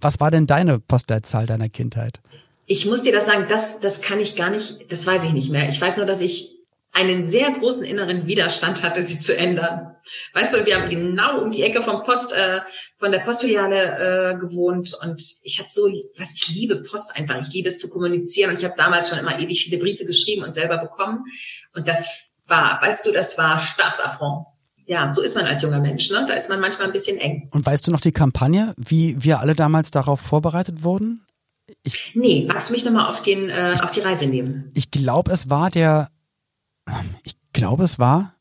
[0.01, 2.21] Was war denn deine Postleitzahl deiner Kindheit?
[2.67, 5.51] Ich muss dir das sagen, das, das kann ich gar nicht, das weiß ich nicht
[5.51, 5.69] mehr.
[5.69, 9.97] Ich weiß nur, dass ich einen sehr großen inneren Widerstand hatte, sie zu ändern.
[10.35, 12.61] Weißt du, wir haben genau um die Ecke vom Post, äh,
[12.99, 17.53] von der Postfiliale äh, gewohnt und ich habe so, was ich liebe Post einfach, ich
[17.53, 20.53] liebe es zu kommunizieren und ich habe damals schon immer ewig viele Briefe geschrieben und
[20.53, 21.25] selber bekommen
[21.75, 22.09] und das
[22.47, 24.47] war, weißt du, das war Staatsaffront.
[24.85, 26.25] Ja, so ist man als junger Mensch, ne?
[26.27, 27.49] Da ist man manchmal ein bisschen eng.
[27.53, 31.25] Und weißt du noch die Kampagne, wie wir alle damals darauf vorbereitet wurden?
[31.83, 34.71] Ich, nee, magst du mich nochmal auf, den, äh, auf die Reise nehmen?
[34.75, 36.11] Ich glaube, es war der,
[37.25, 38.35] ich glaube, es war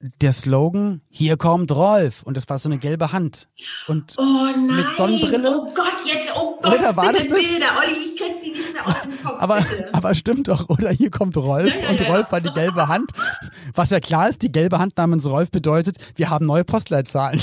[0.00, 2.22] der Slogan, hier kommt Rolf.
[2.22, 3.48] Und das war so eine gelbe Hand.
[3.86, 5.50] Und oh nein, mit Sonnenbrille.
[5.50, 7.66] Oh Gott, jetzt, oh Gott, oder war bitte das Bilder.
[7.78, 9.40] Olli, ich kenne sie nicht mehr aus dem Kopf.
[9.40, 10.90] aber, aber stimmt doch, oder?
[10.90, 13.12] Hier kommt Rolf ja, ja, und Rolf war die gelbe Hand.
[13.74, 17.40] Was ja klar ist, die gelbe Hand namens Rolf bedeutet, wir haben neue Postleitzahlen.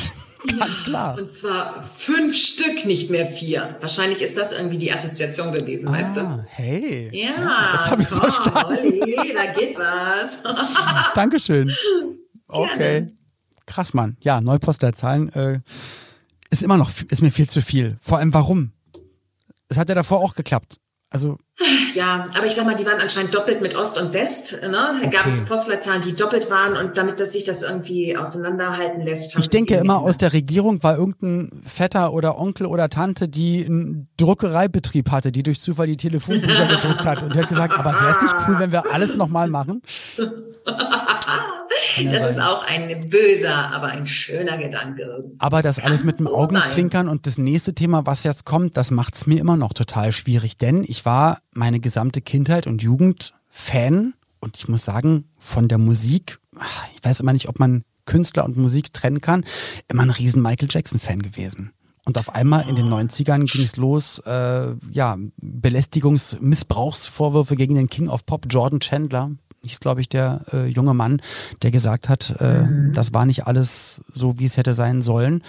[0.59, 1.17] Ganz klar.
[1.17, 3.77] Und zwar fünf Stück, nicht mehr vier.
[3.79, 6.45] Wahrscheinlich ist das irgendwie die Assoziation gewesen, ah, weißt du?
[6.47, 7.09] Hey.
[7.11, 7.29] Ja.
[7.29, 8.77] ja jetzt habe ich verstanden.
[8.77, 10.43] Olli, da geht was.
[11.15, 11.75] Dankeschön.
[12.47, 12.77] Okay.
[12.77, 13.17] Gerne.
[13.65, 14.17] Krass, Mann.
[14.21, 15.59] Ja, Neupostleitzahlen äh,
[16.49, 17.97] ist immer noch, ist mir viel zu viel.
[17.99, 18.71] Vor allem warum?
[19.67, 20.79] Es hat ja davor auch geklappt.
[21.09, 21.37] Also
[21.95, 24.59] ja, aber ich sag mal, die waren anscheinend doppelt mit Ost und West.
[24.61, 24.71] Ne?
[24.71, 25.09] Da okay.
[25.09, 29.35] gab es Postleitzahlen, die doppelt waren und damit, dass sich das irgendwie auseinanderhalten lässt.
[29.39, 34.07] Ich denke immer, aus der Regierung war irgendein Vetter oder Onkel oder Tante, die einen
[34.17, 38.11] Druckereibetrieb hatte, die durch Zufall die Telefonbücher gedruckt hat und die hat gesagt, aber wäre
[38.11, 39.81] es nicht cool, wenn wir alles nochmal machen?
[42.05, 42.29] das sein.
[42.29, 45.31] ist auch ein böser, aber ein schöner Gedanke.
[45.39, 47.11] Aber das alles mit dem so Augenzwinkern sein.
[47.11, 50.57] und das nächste Thema, was jetzt kommt, das macht es mir immer noch total schwierig,
[50.57, 55.77] denn ich war meine gesamte Kindheit und Jugend Fan und ich muss sagen, von der
[55.77, 56.39] Musik,
[56.95, 59.43] ich weiß immer nicht, ob man Künstler und Musik trennen kann,
[59.87, 61.73] immer ein riesen Michael Jackson Fan gewesen.
[62.05, 67.89] Und auf einmal in den 90ern ging es los, äh, ja, Belästigungs-, Missbrauchsvorwürfe gegen den
[67.89, 69.31] King of Pop, Jordan Chandler,
[69.67, 71.21] hieß, glaube ich, der äh, junge Mann,
[71.61, 72.93] der gesagt hat, äh, mhm.
[72.93, 75.43] das war nicht alles so, wie es hätte sein sollen.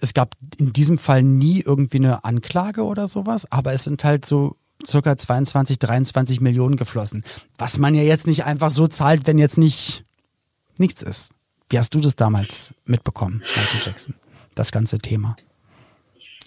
[0.00, 4.24] Es gab in diesem Fall nie irgendwie eine Anklage oder sowas, aber es sind halt
[4.24, 7.24] so circa 22, 23 Millionen geflossen.
[7.58, 10.04] Was man ja jetzt nicht einfach so zahlt, wenn jetzt nicht
[10.78, 11.32] nichts ist.
[11.68, 14.14] Wie hast du das damals mitbekommen, Michael Jackson?
[14.54, 15.36] Das ganze Thema.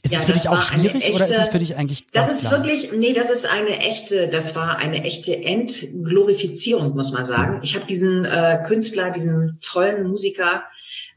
[0.07, 2.31] Ist ja, das für dich auch schwierig echte, oder ist das für dich eigentlich Das
[2.31, 2.53] ist klar?
[2.53, 7.59] wirklich, nee, das ist eine echte, das war eine echte Entglorifizierung, muss man sagen.
[7.61, 10.63] Ich habe diesen äh, Künstler, diesen tollen Musiker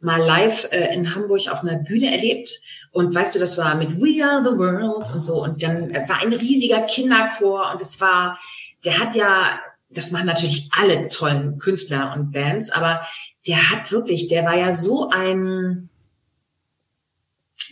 [0.00, 2.50] mal live äh, in Hamburg auf einer Bühne erlebt.
[2.90, 5.42] Und weißt du, das war mit We Are the World und so.
[5.42, 8.38] Und dann äh, war ein riesiger Kinderchor und es war,
[8.84, 13.02] der hat ja, das machen natürlich alle tollen Künstler und Bands, aber
[13.46, 15.89] der hat wirklich, der war ja so ein,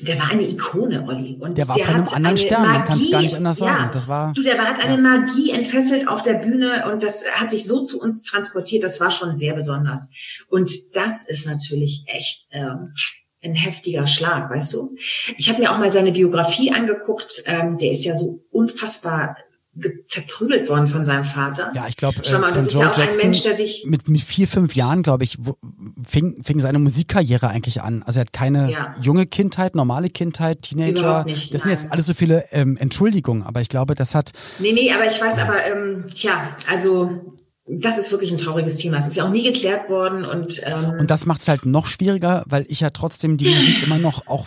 [0.01, 1.39] der war eine Ikone, Olli.
[1.41, 3.57] Und der war der von einem anderen Stern, Magie, man kann es gar nicht anders
[3.57, 3.85] sagen.
[3.85, 5.01] Ja, das war, du, der hat eine ja.
[5.01, 9.11] Magie entfesselt auf der Bühne und das hat sich so zu uns transportiert, das war
[9.11, 10.11] schon sehr besonders.
[10.49, 12.95] Und das ist natürlich echt ähm,
[13.43, 14.97] ein heftiger Schlag, weißt du?
[15.37, 17.43] Ich habe mir auch mal seine Biografie angeguckt.
[17.47, 19.37] Ähm, der ist ja so unfassbar
[20.09, 21.71] verprügelt worden von seinem Vater.
[21.75, 23.85] Ja, ich glaube, äh, mal, das ist Joe ja auch Jackson ein Mensch, der sich
[23.87, 25.39] mit, mit vier, fünf Jahren, glaube ich,
[26.05, 28.03] fing, fing seine Musikkarriere eigentlich an.
[28.05, 28.95] Also er hat keine ja.
[29.03, 31.25] junge Kindheit, normale Kindheit, Teenager.
[31.25, 31.71] Nicht, das nein.
[31.71, 34.33] sind jetzt alles so viele ähm, Entschuldigungen, aber ich glaube, das hat.
[34.59, 35.45] Nee, nee, aber ich weiß, ja.
[35.45, 37.39] aber ähm, tja, also
[37.69, 38.97] das ist wirklich ein trauriges Thema.
[38.97, 41.87] Es ist ja auch nie geklärt worden und ähm und das macht es halt noch
[41.87, 44.47] schwieriger, weil ich ja trotzdem die Musik immer noch auch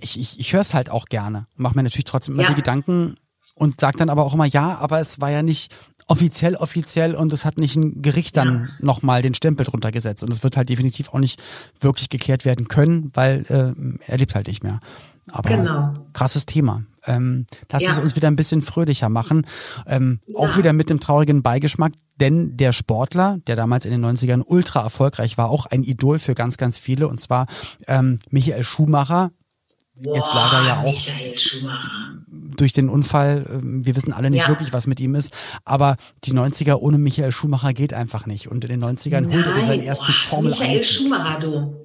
[0.00, 2.48] ich ich, ich höre es halt auch gerne, mache mir natürlich trotzdem immer ja.
[2.50, 3.16] die Gedanken
[3.60, 5.70] und sagt dann aber auch immer, ja, aber es war ja nicht
[6.06, 8.68] offiziell offiziell und es hat nicht ein Gericht dann ja.
[8.80, 11.40] nochmal den Stempel drunter gesetzt und es wird halt definitiv auch nicht
[11.78, 14.80] wirklich geklärt werden können, weil äh, er lebt halt nicht mehr.
[15.30, 15.92] Aber genau.
[16.14, 16.82] krasses Thema.
[17.06, 17.92] Ähm, lass ja.
[17.92, 19.46] es uns wieder ein bisschen fröhlicher machen.
[19.86, 20.38] Ähm, ja.
[20.38, 24.82] Auch wieder mit dem traurigen Beigeschmack, denn der Sportler, der damals in den 90ern ultra
[24.82, 27.46] erfolgreich war, auch ein Idol für ganz, ganz viele, und zwar
[27.86, 29.30] ähm, Michael Schumacher,
[30.02, 32.10] Boah, jetzt leider ja auch Michael Schumacher
[32.60, 33.46] durch den Unfall.
[33.50, 34.48] Ähm, wir wissen alle nicht ja.
[34.48, 35.32] wirklich, was mit ihm ist.
[35.64, 38.48] Aber die 90er ohne Michael Schumacher geht einfach nicht.
[38.48, 39.32] Und in den 90ern Nein.
[39.32, 40.90] holte er seinen ersten oh, Formel Michael 1.
[40.90, 41.79] Schumacher, du.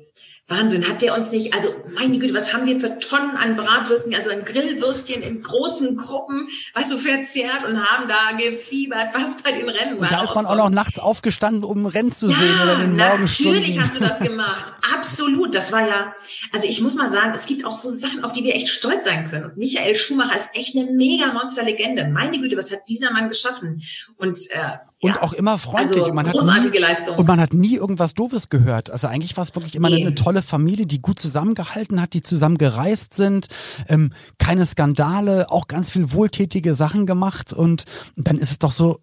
[0.48, 4.14] Wahnsinn, hat der uns nicht, also meine Güte, was haben wir für Tonnen an Bratwürsten,
[4.14, 9.54] also an Grillwürstchen in großen Gruppen, weißt du, verzehrt und haben da gefiebert, was bei
[9.54, 10.04] den Rennen war.
[10.04, 12.80] Und da ist man auch noch nachts aufgestanden, um Rennen zu ja, sehen oder in
[12.82, 13.56] den Morgenstunden.
[13.56, 14.72] natürlich hast du das gemacht.
[14.94, 16.14] Absolut, das war ja,
[16.52, 19.06] also ich muss mal sagen, es gibt auch so Sachen, auf die wir echt stolz
[19.06, 19.46] sein können.
[19.46, 22.08] Und Michael Schumacher ist echt eine mega Monsterlegende.
[22.08, 23.82] Meine Güte, was hat dieser Mann geschaffen?
[24.18, 25.22] Und äh, und ja.
[25.22, 26.02] auch immer freundlich.
[26.02, 27.18] Also, man großartige nie, Leistung.
[27.18, 28.90] Und man hat nie irgendwas Doofes gehört.
[28.90, 32.24] Also eigentlich war es wirklich immer eine, eine, tolle Familie, die gut zusammengehalten hat, die
[32.24, 33.48] zusammen gereist sind,
[33.88, 37.54] ähm, keine Skandale, auch ganz viel wohltätige Sachen gemacht.
[37.54, 37.84] Und
[38.16, 39.00] dann ist es doch so,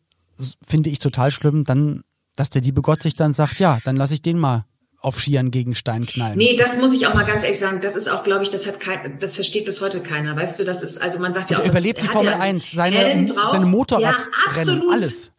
[0.67, 2.03] finde ich total schlimm, dann,
[2.35, 4.65] dass der liebe Gott sich dann sagt, ja, dann lasse ich den mal
[5.03, 6.39] auf Skiern gegen Stein knallen.
[6.39, 7.81] Nee, das muss ich auch mal ganz ehrlich sagen.
[7.81, 10.37] Das ist auch, glaube ich, das hat kein, das versteht bis heute keiner.
[10.37, 11.63] Weißt du, das ist, also man sagt ja auch.
[11.63, 15.33] Er überlebt die Formel ja 1, seine, seine Motorradrennen, ja, alles.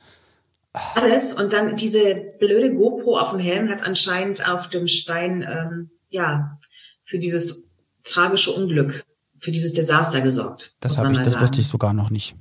[0.73, 1.33] Alles.
[1.33, 6.59] Und dann diese blöde GoPro auf dem Helm hat anscheinend auf dem Stein, ähm, ja,
[7.05, 7.67] für dieses
[8.03, 9.05] tragische Unglück,
[9.39, 10.73] für dieses Desaster gesorgt.
[10.79, 11.43] Das habe ich, das sagen.
[11.43, 12.35] wusste ich sogar noch nicht.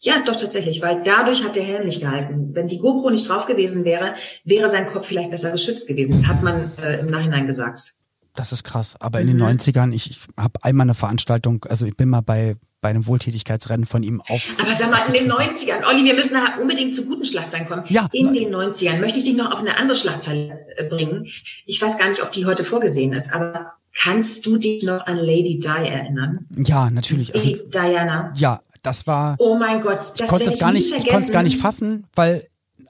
[0.00, 2.50] Ja, doch tatsächlich, weil dadurch hat der Helm nicht gehalten.
[2.54, 6.20] Wenn die GoPro nicht drauf gewesen wäre, wäre sein Kopf vielleicht besser geschützt gewesen.
[6.20, 7.94] Das hat man äh, im Nachhinein gesagt.
[8.36, 8.96] Das ist krass.
[9.00, 9.92] Aber in den 90ern, mhm.
[9.92, 14.04] ich, ich habe einmal eine Veranstaltung, also ich bin mal bei bei einem Wohltätigkeitsrennen von
[14.04, 14.42] ihm auf.
[14.60, 17.82] Aber sag mal, in den 90ern, Olli, wir müssen da unbedingt zu guten Schlagzeilen kommen.
[17.88, 18.08] Ja.
[18.12, 21.26] In den 90ern möchte ich dich noch auf eine andere Schlagzeile äh, bringen.
[21.64, 25.16] Ich weiß gar nicht, ob die heute vorgesehen ist, aber kannst du dich noch an
[25.16, 26.46] Lady Di erinnern?
[26.56, 27.34] Ja, natürlich.
[27.34, 28.32] Also, Lady Diana.
[28.36, 29.34] Ja, das war.
[29.38, 32.06] Oh mein Gott, das ich konnte das gar nicht, ich konnte es gar nicht fassen,
[32.14, 32.46] weil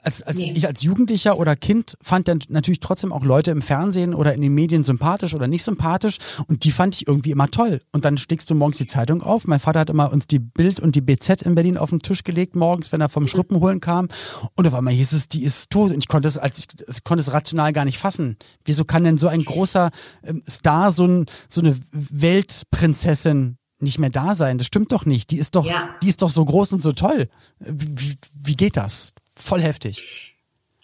[0.07, 0.53] als, als nee.
[0.55, 4.39] ich als Jugendlicher oder Kind fand dann natürlich trotzdem auch Leute im Fernsehen oder in
[4.41, 6.17] den Medien sympathisch oder nicht sympathisch
[6.47, 7.81] und die fand ich irgendwie immer toll.
[7.91, 9.47] Und dann schlägst du morgens die Zeitung auf.
[9.47, 12.23] Mein Vater hat immer uns die Bild und die BZ in Berlin auf den Tisch
[12.23, 14.07] gelegt morgens, wenn er vom Schruppen holen kam.
[14.55, 15.91] Und auf einmal hieß es, die ist tot.
[15.91, 18.37] Und ich konnte es, als ich, ich konnte es rational gar nicht fassen.
[18.63, 19.91] Wieso kann denn so ein großer
[20.23, 24.57] ähm, Star, so, ein, so eine Weltprinzessin nicht mehr da sein.
[24.57, 25.31] Das stimmt doch nicht.
[25.31, 25.89] Die ist doch, ja.
[26.01, 27.27] die ist doch so groß und so toll.
[27.59, 29.13] Wie, wie geht das?
[29.37, 30.03] Voll heftig.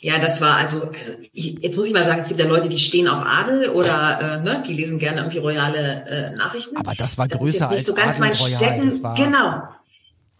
[0.03, 2.67] Ja, das war also, also ich, jetzt muss ich mal sagen, es gibt ja Leute,
[2.67, 6.75] die stehen auf Adel oder äh, ne, die lesen gerne irgendwie royale äh, Nachrichten.
[6.75, 9.15] Aber das war größer das ist jetzt nicht als so ganz mein Stecken.
[9.15, 9.63] Genau.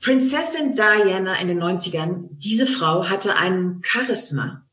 [0.01, 4.65] Prinzessin Diana in den 90ern, diese Frau hatte ein Charisma,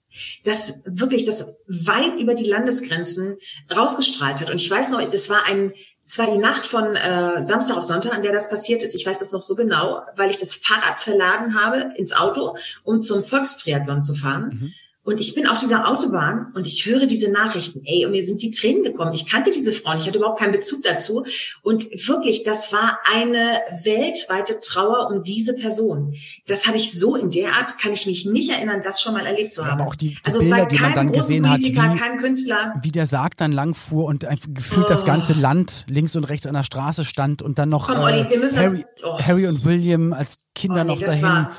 [0.43, 3.37] das wirklich das weit über die Landesgrenzen
[3.73, 4.51] rausgestrahlt hat.
[4.51, 5.73] Und ich weiß noch, das war ein
[6.11, 8.97] es war die Nacht von äh, Samstag auf Sonntag, an der das passiert ist.
[8.97, 13.01] Ich weiß das noch so genau, weil ich das Fahrrad verladen habe ins Auto, um
[13.01, 14.49] zum Volkstriathlon zu fahren.
[14.49, 14.75] Mhm.
[15.11, 17.83] Und ich bin auf dieser Autobahn und ich höre diese Nachrichten.
[17.85, 19.13] Ey, und mir sind die Tränen gekommen.
[19.13, 21.25] Ich kannte diese Frau ich hatte überhaupt keinen Bezug dazu.
[21.63, 26.15] Und wirklich, das war eine weltweite Trauer um diese Person.
[26.47, 29.27] Das habe ich so in der Art, kann ich mich nicht erinnern, das schon mal
[29.27, 29.79] erlebt zu haben.
[29.79, 32.75] Ja, aber auch die, die also Bilder, die man dann gesehen hat, wie, kein Künstler.
[32.83, 34.89] wie der Sarg dann lang fuhr und gefühlt oh.
[34.89, 38.21] das ganze Land links und rechts an der Straße stand und dann noch Komm, Olli,
[38.21, 39.19] äh, Harry, oh.
[39.19, 41.23] Harry und William als Kinder oh, nee, noch dahin.
[41.23, 41.51] War,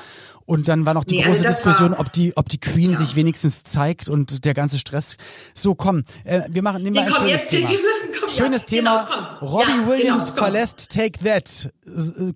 [0.46, 2.96] und dann war noch die nee, große also Diskussion, ob die, ob die Queen ja.
[2.96, 5.16] sich wenigstens zeigt und der ganze Stress.
[5.54, 7.68] So, komm, äh, wir machen, nehmen wir ein schönes Thema.
[7.68, 9.08] Müssen, komm, schönes ja, Thema.
[9.40, 11.72] Genau, Robbie genau, Williams genau, verlässt Take That.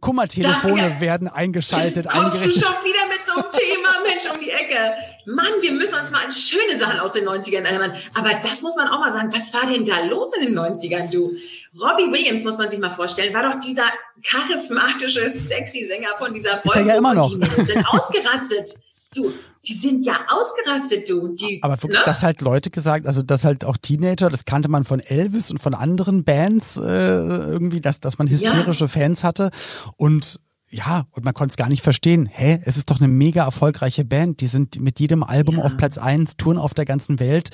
[0.00, 2.64] Kummertelefone da, werden eingeschaltet, kommst eingerichtet.
[3.36, 4.94] Einem Thema, Mensch, um die Ecke.
[5.26, 7.92] Mann, wir müssen uns mal an schöne Sachen aus den 90ern erinnern.
[8.14, 9.32] Aber das muss man auch mal sagen.
[9.32, 11.36] Was war denn da los in den 90ern, du?
[11.80, 13.86] Robbie Williams, muss man sich mal vorstellen, war doch dieser
[14.22, 17.30] charismatische, sexy Sänger von dieser Boy ja immer noch.
[17.30, 18.76] Die sind ausgerastet.
[19.14, 19.32] Du,
[19.66, 21.28] die sind ja ausgerastet, du.
[21.28, 22.04] Die, Aber wirklich, ne?
[22.04, 25.58] das halt Leute gesagt, also das halt auch Teenager, das kannte man von Elvis und
[25.58, 28.88] von anderen Bands äh, irgendwie, dass, dass man hysterische ja.
[28.88, 29.50] Fans hatte.
[29.96, 30.38] Und
[30.76, 32.26] ja, und man konnte es gar nicht verstehen.
[32.26, 34.40] Hä, es ist doch eine mega erfolgreiche Band.
[34.40, 35.64] Die sind mit jedem Album ja.
[35.64, 37.50] auf Platz eins, touren auf der ganzen Welt.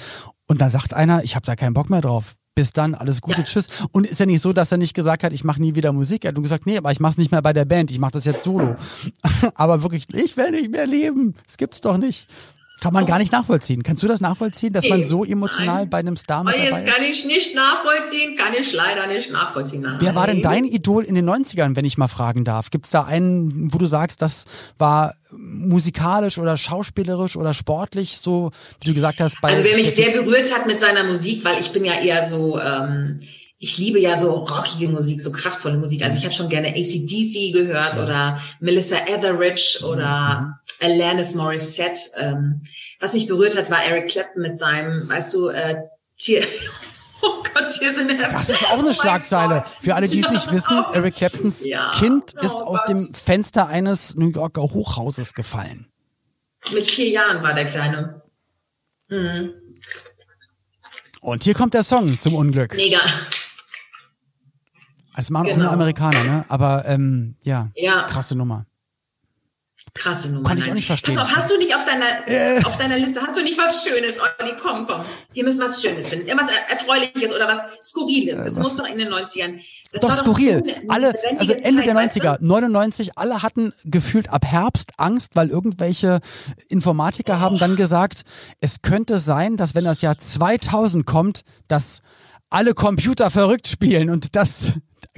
[0.46, 2.34] Und da sagt einer, ich habe da keinen Bock mehr drauf.
[2.54, 3.44] Bis dann, alles Gute, ja.
[3.44, 3.68] tschüss.
[3.92, 6.24] Und ist ja nicht so, dass er nicht gesagt hat, ich mache nie wieder Musik.
[6.24, 7.98] Er hat nur gesagt, nee, aber ich mache es nicht mehr bei der Band, ich
[7.98, 8.74] mache das jetzt solo.
[9.54, 11.34] aber wirklich, ich will nicht mehr leben.
[11.46, 12.26] Das gibt's doch nicht.
[12.82, 13.84] Kann man gar nicht nachvollziehen.
[13.84, 15.90] Kannst du das nachvollziehen, dass man so emotional Nein.
[15.90, 16.88] bei einem Star mit dabei ist?
[16.88, 19.82] Das kann ich nicht nachvollziehen, kann ich leider nicht nachvollziehen.
[19.82, 19.98] Nein.
[20.00, 22.70] Wer war denn dein Idol in den 90ern, wenn ich mal fragen darf?
[22.70, 24.46] Gibt es da einen, wo du sagst, das
[24.78, 29.36] war musikalisch oder schauspielerisch oder sportlich so, wie du gesagt hast?
[29.42, 32.58] also wer mich sehr berührt hat mit seiner Musik, weil ich bin ja eher so...
[32.58, 33.20] Ähm,
[33.64, 36.02] ich liebe ja so rockige Musik, so kraftvolle Musik.
[36.02, 38.02] Also ich habe schon gerne ACDC gehört ja.
[38.02, 40.54] oder Melissa Etheridge oder mhm.
[40.82, 42.10] Alanis Morissette.
[42.16, 42.62] Ähm,
[43.00, 45.76] was mich berührt hat, war Eric Clapton mit seinem, weißt du, äh,
[46.16, 46.44] Tier,
[47.22, 49.56] oh Gott, hier sind Das ist auch eine oh Schlagzeile.
[49.56, 49.76] Gott.
[49.80, 51.90] Für alle, die es nicht wissen, Eric Claptons ja.
[51.94, 52.88] Kind ist oh aus Gott.
[52.90, 55.86] dem Fenster eines New Yorker Hochhauses gefallen.
[56.72, 58.22] Mit vier Jahren war der Kleine.
[59.08, 59.50] Mhm.
[61.20, 62.74] Und hier kommt der Song zum Unglück.
[62.74, 63.00] Mega.
[65.14, 65.56] Das machen genau.
[65.56, 66.44] auch nur Amerikaner, ne?
[66.48, 68.66] Aber ähm, ja, ja, krasse Nummer.
[69.94, 70.48] Krasse Nummer.
[70.48, 71.16] Kann ich auch nicht verstehen.
[71.16, 72.64] Pass auf, hast du nicht auf deiner, äh.
[72.64, 74.52] auf deiner Liste, hast du nicht was Schönes, Olli?
[74.60, 75.02] Komm, komm.
[75.32, 76.26] Wir müssen was Schönes finden.
[76.26, 78.38] Irgendwas Erfreuliches oder was Skurriles.
[78.38, 79.60] Äh, das muss doch in den 90ern.
[79.92, 80.62] Das doch, skurril.
[80.64, 82.46] So alle, also Ende Zeit, der 90er, weißt du?
[82.46, 86.20] 99, alle hatten gefühlt ab Herbst Angst, weil irgendwelche
[86.68, 87.40] Informatiker oh.
[87.40, 88.22] haben dann gesagt,
[88.60, 92.00] es könnte sein, dass wenn das Jahr 2000 kommt, dass
[92.48, 94.74] alle Computer verrückt spielen und dass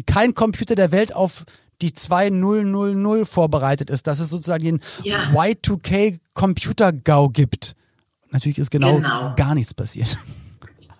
[0.06, 1.44] kein Computer der Welt auf
[1.80, 5.30] die 2000 vorbereitet ist, dass es sozusagen den ja.
[5.32, 7.74] Y2K Computer-GAU gibt.
[8.30, 10.16] Natürlich ist genau, genau, gar nichts passiert.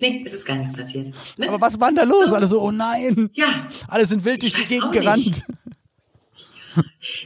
[0.00, 1.12] Nee, es ist gar nichts passiert.
[1.36, 1.48] Ne?
[1.48, 2.26] Aber was war denn da los?
[2.28, 2.34] So.
[2.34, 3.30] Alle so, oh nein.
[3.34, 3.66] Ja.
[3.88, 5.44] Alle sind wild durch die Gegend gerannt.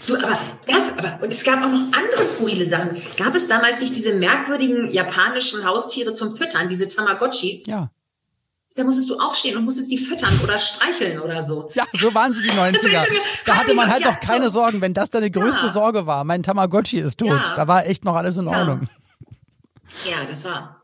[0.07, 3.03] Du, aber das, aber, und es gab auch noch andere skurrile Sachen.
[3.17, 7.67] Gab es damals nicht diese merkwürdigen japanischen Haustiere zum Füttern, diese Tamagotchis?
[7.67, 7.91] Ja
[8.77, 11.71] da musstest du aufstehen und musstest die füttern oder streicheln oder so.
[11.75, 13.05] Ja, so waren sie die 90er.
[13.45, 14.61] Da hatte man halt noch keine so.
[14.61, 15.73] Sorgen, wenn das deine größte ja.
[15.73, 16.25] Sorge war.
[16.25, 17.29] Mein Tamagotchi ist tot.
[17.29, 17.55] Ja.
[17.57, 18.89] Da war echt noch alles in Ordnung.
[20.05, 20.83] Ja, das war.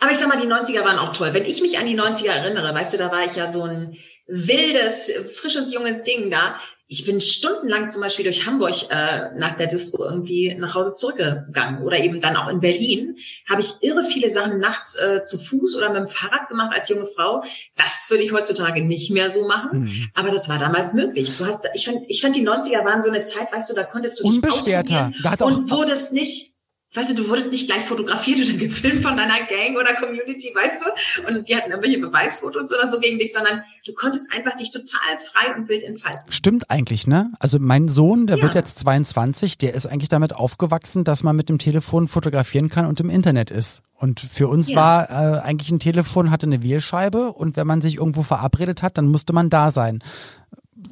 [0.00, 1.34] Aber ich sag mal, die 90er waren auch toll.
[1.34, 3.96] Wenn ich mich an die 90er erinnere, weißt du, da war ich ja so ein
[4.26, 6.56] wildes, frisches, junges Ding da
[6.90, 11.82] ich bin stundenlang zum Beispiel durch Hamburg äh, nach der Disco irgendwie nach Hause zurückgegangen
[11.82, 15.76] oder eben dann auch in Berlin habe ich irre viele Sachen nachts äh, zu Fuß
[15.76, 17.44] oder mit dem Fahrrad gemacht als junge Frau.
[17.76, 20.08] Das würde ich heutzutage nicht mehr so machen, mhm.
[20.14, 21.36] aber das war damals möglich.
[21.36, 23.84] Du hast, ich fand, ich fand die 90er waren so eine Zeit, weißt du, da
[23.84, 25.12] konntest du dich Unbeschwerter.
[25.22, 26.54] Da hat auch, und wurdest nicht
[26.94, 30.84] weißt du, du wurdest nicht gleich fotografiert oder gefilmt von deiner Gang oder Community, weißt
[30.84, 34.70] du, und die hatten irgendwelche Beweisfotos oder so gegen dich, sondern du konntest einfach dich
[34.70, 36.30] total frei und wild entfalten.
[36.30, 37.32] Stimmt eigentlich, ne?
[37.38, 38.42] Also mein Sohn, der ja.
[38.42, 42.86] wird jetzt 22, der ist eigentlich damit aufgewachsen, dass man mit dem Telefon fotografieren kann
[42.86, 43.82] und im Internet ist.
[43.94, 44.76] Und für uns ja.
[44.76, 48.96] war äh, eigentlich ein Telefon, hatte eine Wählscheibe und wenn man sich irgendwo verabredet hat,
[48.96, 50.02] dann musste man da sein.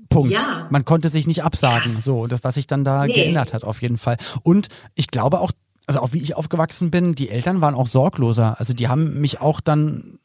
[0.08, 0.32] Punkt.
[0.32, 0.66] Ja.
[0.70, 1.92] Man konnte sich nicht absagen.
[1.92, 2.04] Krass.
[2.04, 3.12] So, das, was sich dann da nee.
[3.12, 4.16] geändert hat, auf jeden Fall.
[4.42, 5.52] Und ich glaube auch,
[5.86, 8.58] also auch wie ich aufgewachsen bin, die Eltern waren auch sorgloser.
[8.58, 10.18] Also die haben mich auch dann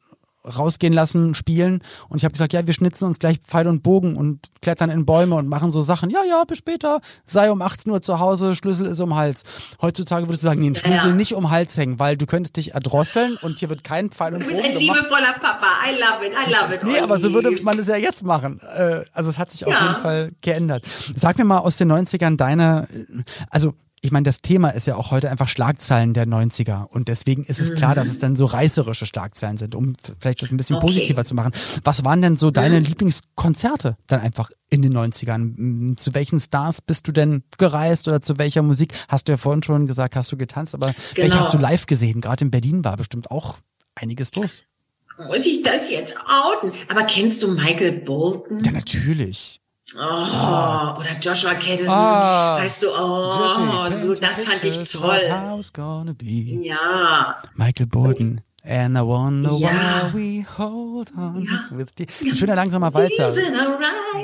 [0.43, 4.15] rausgehen lassen, spielen und ich habe gesagt, ja, wir schnitzen uns gleich Pfeil und Bogen
[4.15, 6.09] und klettern in Bäume und machen so Sachen.
[6.09, 6.99] Ja, ja, bis später.
[7.25, 9.43] Sei um 18 Uhr zu Hause, Schlüssel ist um Hals.
[9.81, 11.15] Heutzutage würdest du sagen, nee, ein Schlüssel ja.
[11.15, 14.39] nicht um Hals hängen, weil du könntest dich erdrosseln und hier wird kein Pfeil und
[14.39, 14.73] Bogen gemacht.
[14.73, 15.67] Du bist ein liebevoller Papa.
[15.87, 16.33] I love it.
[16.33, 16.83] I love it.
[16.83, 18.59] Nee, aber so würde man es ja jetzt machen.
[18.75, 20.85] Äh, also es hat sich auf jeden Fall geändert.
[21.15, 22.87] Sag mir mal aus den 90ern deine,
[23.51, 26.85] also ich meine, das Thema ist ja auch heute einfach Schlagzeilen der 90er.
[26.87, 27.75] Und deswegen ist es mhm.
[27.75, 30.87] klar, dass es dann so reißerische Schlagzeilen sind, um vielleicht das ein bisschen okay.
[30.87, 31.51] positiver zu machen.
[31.83, 32.87] Was waren denn so deine mhm.
[32.87, 35.97] Lieblingskonzerte dann einfach in den 90ern?
[35.97, 38.93] Zu welchen Stars bist du denn gereist oder zu welcher Musik?
[39.07, 40.97] Hast du ja vorhin schon gesagt, hast du getanzt, aber genau.
[41.15, 42.21] welche hast du live gesehen?
[42.21, 43.57] Gerade in Berlin war bestimmt auch
[43.93, 44.63] einiges los.
[45.27, 46.73] Muss ich das jetzt outen?
[46.87, 48.63] Aber kennst du Michael Bolton?
[48.63, 49.60] Ja, natürlich.
[49.95, 55.19] Oh, oh, oder Joshua Caddison, oh, weißt du, oh, Jesse, so, das fand ich toll.
[56.63, 57.41] Ja.
[57.55, 58.41] Michael Bolton.
[58.63, 60.13] And I wonder ja.
[60.13, 61.75] why we hold on ja.
[61.75, 62.05] with the...
[62.23, 63.31] Ein schöner langsamer Walzer.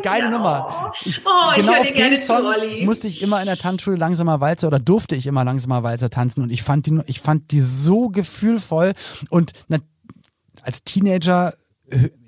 [0.04, 0.30] Geile ja.
[0.30, 0.94] Nummer.
[1.04, 4.40] Ich, oh, genau ich auf den Song zu, musste ich immer in der Tanzschule langsamer
[4.40, 7.62] Walzer oder durfte ich immer langsamer Walzer tanzen und ich fand die, ich fand die
[7.62, 8.94] so gefühlvoll
[9.32, 9.80] und na,
[10.62, 11.56] als Teenager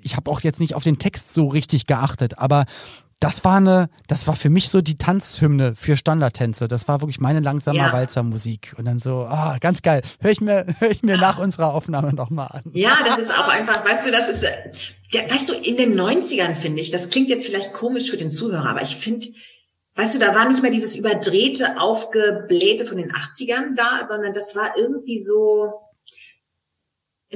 [0.02, 2.64] ich habe auch jetzt nicht auf den Text so richtig geachtet, aber
[3.20, 6.68] das war eine, das war für mich so die Tanzhymne für Standardtänze.
[6.68, 7.92] Das war wirklich meine langsame ja.
[7.92, 8.74] Walzermusik.
[8.78, 10.00] Und dann so, ah, ganz geil.
[10.20, 12.62] Hör ich mir, hör ich mir nach unserer Aufnahme nochmal an.
[12.72, 14.42] Ja, das ist auch einfach, weißt du, das ist,
[15.10, 18.30] ja, weißt du, in den 90ern finde ich, das klingt jetzt vielleicht komisch für den
[18.30, 19.26] Zuhörer, aber ich finde,
[19.96, 24.56] weißt du, da war nicht mehr dieses überdrehte, aufgeblähte von den 80ern da, sondern das
[24.56, 25.74] war irgendwie so,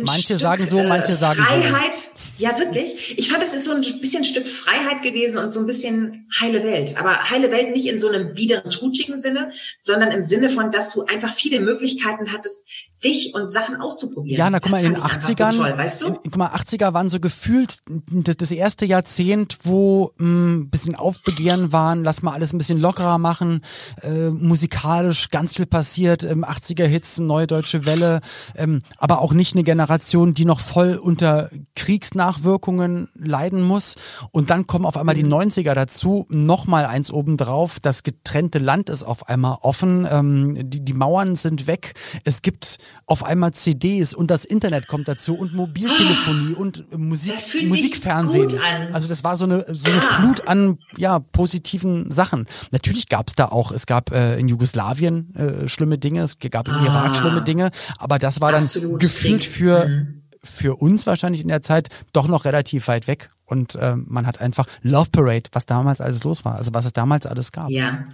[0.03, 2.11] manche Stück, sagen so, manche äh, sagen Freiheit, so.
[2.39, 3.17] ja wirklich.
[3.17, 6.65] Ich fand, es ist so ein bisschen Stück Freiheit gewesen und so ein bisschen heile
[6.65, 6.97] Welt.
[6.99, 10.93] Aber heile Welt nicht in so einem biederen, trutschigen Sinne, sondern im Sinne von, dass
[10.93, 12.67] du einfach viele Möglichkeiten hattest,
[13.05, 14.39] dich und Sachen auszuprobieren.
[14.39, 16.07] Ja, na guck mal, in den 80ern, so toll, weißt du?
[16.07, 17.79] in, guck mal, 80er waren so gefühlt
[18.11, 22.81] das, das erste Jahrzehnt, wo ein hm, bisschen Aufbegehren waren, lass mal alles ein bisschen
[22.81, 23.61] lockerer machen,
[24.03, 28.21] äh, musikalisch ganz viel passiert, ähm, 80er Hits, neue deutsche Welle,
[28.57, 33.97] ähm, aber auch nicht eine Generation, die noch voll unter Kriegsnachwirkungen leiden muss.
[34.31, 35.75] Und dann kommen auf einmal die 90er mhm.
[35.75, 41.37] dazu, nochmal eins obendrauf, das getrennte Land ist auf einmal offen, ähm, die, die Mauern
[41.37, 41.95] sind weg,
[42.25, 47.37] es gibt auf einmal CDs und das Internet kommt dazu und Mobiltelefonie oh, und Musik,
[47.65, 48.59] Musikfernsehen.
[48.93, 50.15] Also das war so eine, so eine ah.
[50.15, 52.47] Flut an ja, positiven Sachen.
[52.71, 56.69] Natürlich gab es da auch, es gab äh, in Jugoslawien äh, schlimme Dinge, es gab
[56.69, 56.85] im ah.
[56.85, 58.67] Irak schlimme Dinge, aber das war dann
[58.99, 60.23] gefühlt für, mhm.
[60.43, 63.31] für uns wahrscheinlich in der Zeit doch noch relativ weit weg.
[63.47, 66.95] Und äh, man hat einfach Love Parade, was damals alles los war, also was es
[66.95, 67.69] damals alles gab.
[67.69, 68.07] Ja.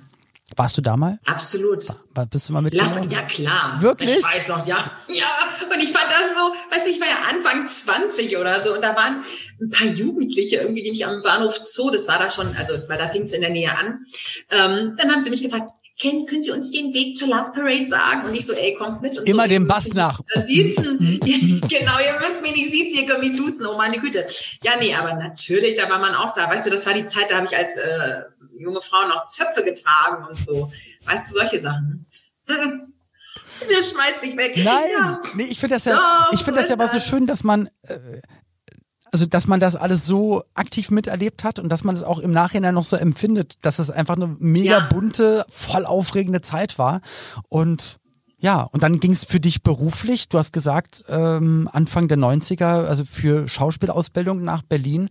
[0.56, 1.18] Warst du da mal?
[1.26, 1.84] Absolut.
[2.14, 2.74] War, bist du mal mit?
[2.74, 3.80] Lach, ja klar.
[3.80, 4.18] Wirklich?
[4.18, 4.92] Ich weiß noch, ja.
[5.08, 5.26] Ja.
[5.72, 8.82] Und ich fand das so, weiß ich, ich war ja Anfang 20 oder so und
[8.82, 9.24] da waren
[9.60, 12.98] ein paar Jugendliche irgendwie, die mich am Bahnhof Zoo, das war da schon, also weil
[12.98, 14.04] da fing es in der Nähe an.
[14.50, 15.70] Ähm, dann haben sie mich gefragt,
[16.00, 18.26] können, können Sie uns den Weg zur Love Parade sagen?
[18.26, 19.18] Und ich so, ey, kommt mit.
[19.18, 20.20] Und Immer so, dem Bass nach.
[20.44, 21.20] Siezen.
[21.20, 24.26] genau, ihr müsst mich nicht siezen, ihr könnt mich duzen, oh meine Güte.
[24.62, 26.48] Ja, nee, aber natürlich, da war man auch da.
[26.48, 28.22] Weißt du, das war die Zeit, da habe ich als äh,
[28.60, 30.70] junge Frau noch Zöpfe getragen und so.
[31.04, 32.06] Weißt du, solche Sachen.
[32.48, 34.52] Der schmeißt sich weg.
[34.56, 35.22] Nein, ja.
[35.34, 38.20] nee, ich finde das ja, ich finde das ja aber so schön, dass man, äh,
[39.12, 42.30] also dass man das alles so aktiv miterlebt hat und dass man es auch im
[42.30, 44.88] Nachhinein noch so empfindet, dass es einfach eine mega ja.
[44.88, 47.00] bunte, voll aufregende Zeit war.
[47.48, 47.98] Und
[48.40, 50.28] ja, und dann ging es für dich beruflich.
[50.28, 55.10] Du hast gesagt, ähm, Anfang der 90er, also für Schauspielausbildung nach Berlin.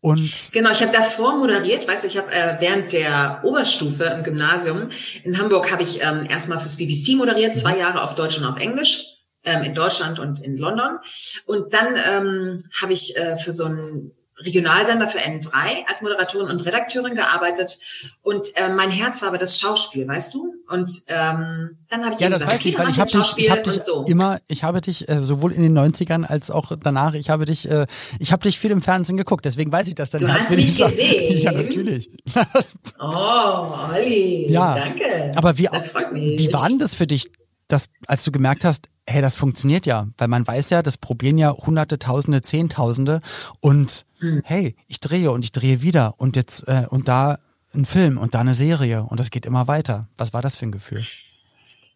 [0.00, 4.22] Und genau, ich habe davor moderiert, weißt du, ich habe äh, während der Oberstufe im
[4.22, 4.90] Gymnasium
[5.24, 7.80] in Hamburg habe ich ähm, erstmal fürs BBC moderiert, zwei.
[7.80, 9.04] Jahre auf Deutsch und auf Englisch
[9.44, 10.98] ähm, in Deutschland und in London.
[11.46, 16.60] Und dann ähm, habe ich äh, für so ein Regionalsender für N3 als Moderatorin und
[16.60, 17.78] Redakteurin gearbeitet
[18.22, 20.54] und äh, mein Herz war aber das Schauspiel, weißt du?
[20.68, 23.50] Und ähm, dann habe ich ja, das gesagt, weiß ich, weil ich habe dich, ich
[23.50, 24.04] habe dich so.
[24.04, 27.68] immer, ich habe dich äh, sowohl in den 90ern als auch danach, ich habe dich,
[27.68, 27.86] äh,
[28.18, 30.22] ich habe dich viel im Fernsehen geguckt, deswegen weiß ich das dann.
[30.22, 31.38] Du hast mich gesehen.
[31.38, 32.10] ja, natürlich.
[33.00, 35.32] oh, Olli, ja, danke.
[35.36, 36.38] Aber wie, das freut mich.
[36.38, 37.30] wie war denn das für dich,
[37.68, 41.36] dass, als du gemerkt hast, hey, das funktioniert ja, weil man weiß ja, das probieren
[41.36, 43.20] ja Hunderte, Tausende, Zehntausende
[43.60, 44.42] und hm.
[44.44, 47.38] hey, ich drehe und ich drehe wieder und jetzt äh, und da
[47.74, 50.08] ein Film und da eine Serie und das geht immer weiter.
[50.16, 51.04] Was war das für ein Gefühl?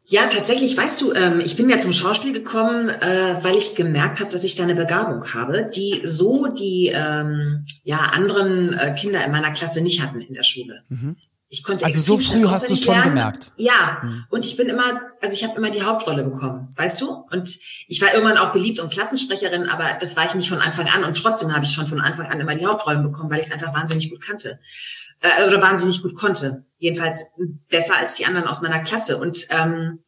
[0.07, 4.21] Ja, tatsächlich, weißt du, ähm, ich bin ja zum Schauspiel gekommen, äh, weil ich gemerkt
[4.21, 9.25] habe, dass ich da eine Begabung habe, die so die ähm, ja anderen äh, Kinder
[9.25, 10.83] in meiner Klasse nicht hatten in der Schule.
[10.91, 11.17] Mhm.
[11.55, 13.53] Ich konnte also so früh hast du es schon gemerkt.
[13.57, 14.25] Ja, hm.
[14.29, 17.11] und ich bin immer, also ich habe immer die Hauptrolle bekommen, weißt du?
[17.31, 20.89] Und ich war irgendwann auch beliebt und Klassensprecherin, aber das war ich nicht von Anfang
[20.89, 23.47] an und trotzdem habe ich schon von Anfang an immer die Hauptrollen bekommen, weil ich
[23.47, 24.59] es einfach wahnsinnig gut kannte
[25.21, 26.65] äh, oder wahnsinnig gut konnte.
[26.79, 27.25] Jedenfalls
[27.69, 30.01] besser als die anderen aus meiner Klasse und ähm,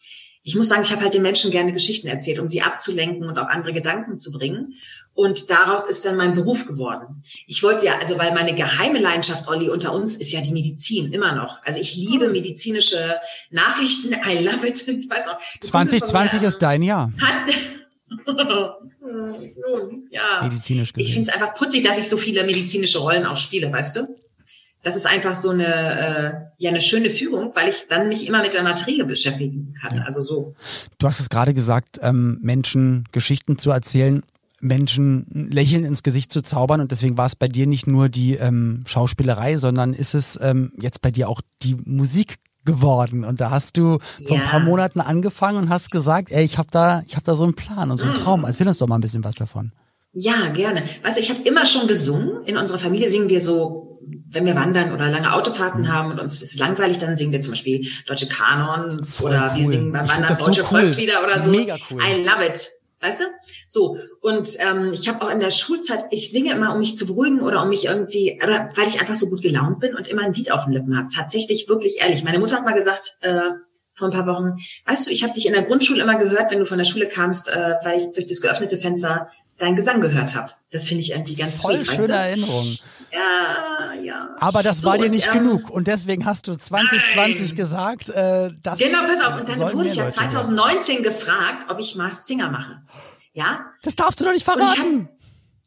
[0.46, 3.36] ich muss sagen, ich habe halt den Menschen gerne Geschichten erzählt, um sie abzulenken und
[3.36, 4.74] auf andere Gedanken zu bringen.
[5.12, 7.24] Und daraus ist dann mein Beruf geworden.
[7.48, 11.12] Ich wollte ja, also weil meine geheime Leidenschaft, Olli, unter uns ist ja die Medizin
[11.12, 11.58] immer noch.
[11.64, 13.16] Also ich liebe medizinische
[13.50, 14.12] Nachrichten.
[14.24, 14.86] I love it.
[14.86, 15.40] Ich weiß auch.
[15.62, 17.10] 2020 ist dein Jahr.
[17.20, 17.52] Hat,
[20.10, 20.42] ja.
[20.44, 21.08] Medizinisch gesehen.
[21.08, 24.16] Ich finde es einfach putzig, dass ich so viele medizinische Rollen auch spiele, weißt du?
[24.86, 28.40] Das ist einfach so eine, äh, ja, eine schöne Fügung, weil ich dann mich immer
[28.40, 29.98] mit der Materie beschäftigen kann.
[29.98, 30.04] Ja.
[30.04, 30.54] Also so.
[30.98, 34.22] Du hast es gerade gesagt, ähm, Menschen Geschichten zu erzählen.
[34.60, 38.34] Menschen Lächeln ins Gesicht zu zaubern und deswegen war es bei dir nicht nur die
[38.34, 43.50] ähm, Schauspielerei, sondern ist es ähm, jetzt bei dir auch die Musik geworden und da
[43.50, 44.28] hast du ja.
[44.28, 47.34] vor ein paar Monaten angefangen und hast gesagt, ey, ich habe da, ich habe da
[47.34, 48.18] so einen Plan und so einen mm.
[48.18, 48.44] Traum.
[48.44, 49.72] Erzähl uns doch mal ein bisschen was davon.
[50.12, 50.84] Ja, gerne.
[51.02, 52.44] Weißt du, ich habe immer schon gesungen.
[52.46, 53.95] In unserer Familie singen wir so
[54.28, 55.92] wenn wir wandern oder lange Autofahrten mhm.
[55.92, 59.58] haben und uns ist langweilig, dann singen wir zum Beispiel deutsche Kanons oder cool.
[59.58, 60.80] wir singen beim Wandern deutsche so cool.
[60.80, 61.50] Volkslieder oder so.
[61.50, 62.00] Mega cool.
[62.02, 62.70] I love it.
[63.00, 63.24] Weißt du?
[63.68, 63.98] So.
[64.20, 67.40] Und ähm, ich habe auch in der Schulzeit, ich singe immer, um mich zu beruhigen
[67.40, 70.32] oder um mich irgendwie, oder weil ich einfach so gut gelaunt bin und immer ein
[70.32, 71.08] Lied auf den Lippen habe.
[71.14, 72.24] Tatsächlich, wirklich ehrlich.
[72.24, 73.40] Meine Mutter hat mal gesagt, äh,
[73.94, 76.58] vor ein paar Wochen, weißt du, ich habe dich in der Grundschule immer gehört, wenn
[76.58, 79.28] du von der Schule kamst, äh, weil ich durch das geöffnete Fenster
[79.58, 80.52] deinen Gesang gehört habe.
[80.70, 82.12] Das finde ich irgendwie ganz Voll sweet, schöne weißt du?
[82.12, 82.76] Erinnerung.
[83.12, 84.18] Ja, ja.
[84.40, 87.56] Aber das so, war dir nicht und, ähm, genug und deswegen hast du 2020 nein.
[87.56, 89.40] gesagt, äh, das Genau, pass auf.
[89.40, 91.04] Und dann wurde ich ja 2019 hören.
[91.04, 92.82] gefragt, ob ich Mars Singer mache.
[93.32, 93.66] Ja?
[93.82, 95.08] Das darfst du doch nicht verraten.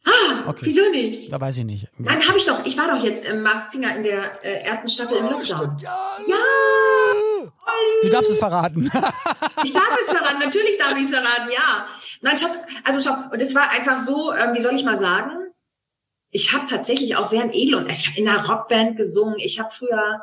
[0.06, 0.66] Ah, okay.
[0.66, 1.32] wieso nicht?
[1.32, 1.88] Da weiß ich nicht.
[1.98, 2.66] Nein, habe ich doch.
[2.66, 5.58] Ich war doch jetzt im Mars Singer in der äh, ersten Staffel oh, im Lockdown.
[5.58, 6.18] Stimmt, ja.
[6.28, 6.36] ja.
[8.02, 8.84] Du darfst es verraten.
[9.64, 11.88] ich darf es verraten, natürlich darf ich es verraten, ja.
[12.22, 15.32] Nein, Schatz, also schau, und es war einfach so, ähm, wie soll ich mal sagen,
[16.32, 19.36] ich habe tatsächlich auch während Edel und ich habe in einer Rockband gesungen.
[19.40, 20.22] Ich habe früher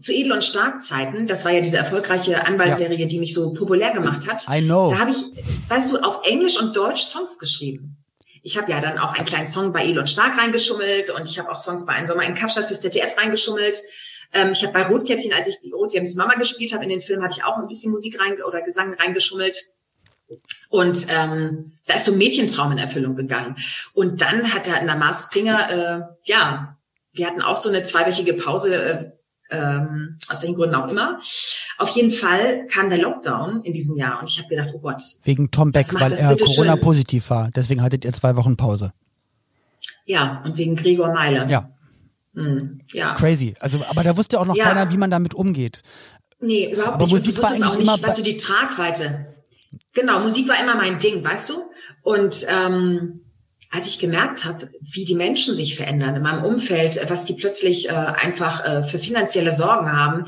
[0.00, 3.06] zu Edel und Starkzeiten, das war ja diese erfolgreiche Anwaltsserie, ja.
[3.06, 4.46] die mich so populär gemacht hat.
[4.48, 4.90] I know.
[4.90, 5.24] Da habe ich,
[5.68, 7.96] weißt du, auf Englisch und Deutsch Songs geschrieben.
[8.42, 11.38] Ich habe ja dann auch einen kleinen Song bei Edel und Stark reingeschummelt und ich
[11.38, 13.82] habe auch Songs bei einem Sommer in Kapstadt fürs ZDF reingeschummelt.
[14.32, 17.22] Ähm, ich habe bei Rotkäppchen, als ich die Rotkäppchens Mama gespielt habe in den Film,
[17.22, 19.66] habe ich auch ein bisschen Musik rein oder Gesang reingeschummelt.
[20.68, 23.56] Und ähm, da ist so ein Mädchentraum in Erfüllung gegangen.
[23.92, 26.76] Und dann hat er in der Mars Singer, äh, ja,
[27.12, 29.10] wir hatten auch so eine zweiwöchige Pause, äh,
[29.48, 31.20] ähm, aus welchen Gründen auch immer.
[31.78, 35.00] Auf jeden Fall kam der Lockdown in diesem Jahr und ich habe gedacht, oh Gott.
[35.22, 37.50] Wegen Tom Beck, weil er Corona-positiv war.
[37.54, 38.92] Deswegen hattet ihr zwei Wochen Pause.
[40.04, 41.46] Ja, und wegen Gregor Meile.
[41.48, 41.70] Ja.
[42.36, 43.14] Hm, ja.
[43.14, 43.54] Crazy.
[43.60, 44.66] Also, aber da wusste auch noch ja.
[44.66, 45.82] keiner, wie man damit umgeht.
[46.38, 47.14] Nee, überhaupt aber nicht.
[47.14, 49.34] Musik war eigentlich auch nicht, weißt du, die Tragweite.
[49.94, 51.62] Genau, Musik war immer mein Ding, weißt du?
[52.02, 53.22] Und ähm,
[53.70, 57.88] als ich gemerkt habe, wie die Menschen sich verändern in meinem Umfeld, was die plötzlich
[57.88, 60.26] äh, einfach äh, für finanzielle Sorgen haben,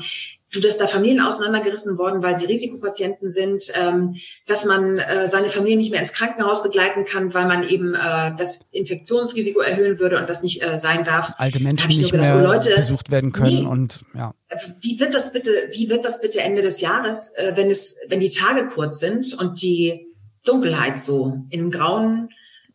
[0.59, 4.15] dass da Familien auseinandergerissen worden, weil sie Risikopatienten sind, ähm,
[4.47, 8.33] dass man äh, seine Familie nicht mehr ins Krankenhaus begleiten kann, weil man eben äh,
[8.35, 11.31] das Infektionsrisiko erhöhen würde und das nicht äh, sein darf.
[11.37, 14.33] Alte Menschen nicht gedacht, mehr oh, Leute, besucht werden können nee, und ja.
[14.81, 15.69] Wie wird das bitte?
[15.71, 19.37] Wie wird das bitte Ende des Jahres, äh, wenn es, wenn die Tage kurz sind
[19.39, 20.07] und die
[20.43, 22.29] Dunkelheit so in grauen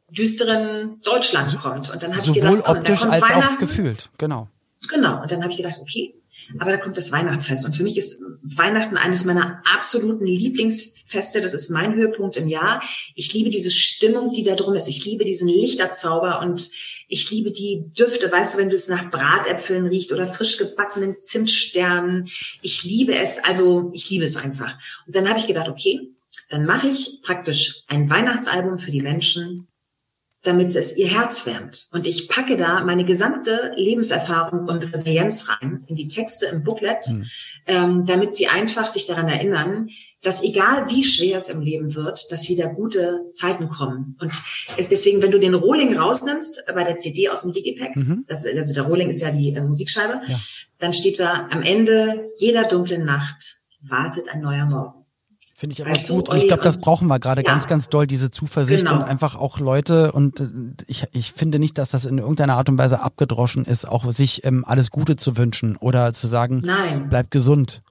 [0.08, 1.90] düsteren Deutschland kommt.
[1.90, 4.48] Und dann habe ich gesagt, komm, optisch als auch gefühlt, genau.
[4.88, 5.22] Genau.
[5.22, 6.14] Und dann habe ich gedacht, okay,
[6.58, 7.64] aber da kommt das Weihnachtsfest.
[7.64, 11.40] Und für mich ist Weihnachten eines meiner absoluten Lieblingsfeste.
[11.40, 12.82] Das ist mein Höhepunkt im Jahr.
[13.14, 14.88] Ich liebe diese Stimmung, die da drum ist.
[14.88, 16.70] Ich liebe diesen Lichterzauber und
[17.08, 18.30] ich liebe die Düfte.
[18.30, 22.28] Weißt du, wenn du es nach Bratäpfeln riecht oder frisch gebackenen Zimtsternen.
[22.62, 23.42] Ich liebe es.
[23.42, 24.74] Also ich liebe es einfach.
[25.06, 26.10] Und dann habe ich gedacht, okay,
[26.50, 29.68] dann mache ich praktisch ein Weihnachtsalbum für die Menschen,
[30.44, 31.88] damit es ihr Herz wärmt.
[31.92, 37.08] Und ich packe da meine gesamte Lebenserfahrung und Resilienz rein in die Texte im Booklet,
[37.08, 37.24] mhm.
[37.66, 39.88] ähm, damit sie einfach sich daran erinnern,
[40.22, 44.16] dass egal wie schwer es im Leben wird, dass wieder gute Zeiten kommen.
[44.20, 44.42] Und
[44.90, 48.24] deswegen, wenn du den Rohling rausnimmst bei der CD aus dem Digipack, mhm.
[48.26, 50.36] das, also der Rohling ist ja die, die Musikscheibe, ja.
[50.78, 55.03] dann steht da am Ende jeder dunklen Nacht wartet ein neuer Morgen.
[55.56, 56.26] Finde ich aber weißt gut.
[56.26, 57.48] Du, und ich glaube, das brauchen wir gerade ja.
[57.48, 58.96] ganz, ganz doll, diese Zuversicht genau.
[58.96, 60.10] und einfach auch Leute.
[60.10, 60.46] Und äh,
[60.88, 64.44] ich, ich finde nicht, dass das in irgendeiner Art und Weise abgedroschen ist, auch sich
[64.44, 67.06] ähm, alles Gute zu wünschen oder zu sagen, Nein.
[67.08, 67.82] bleib gesund.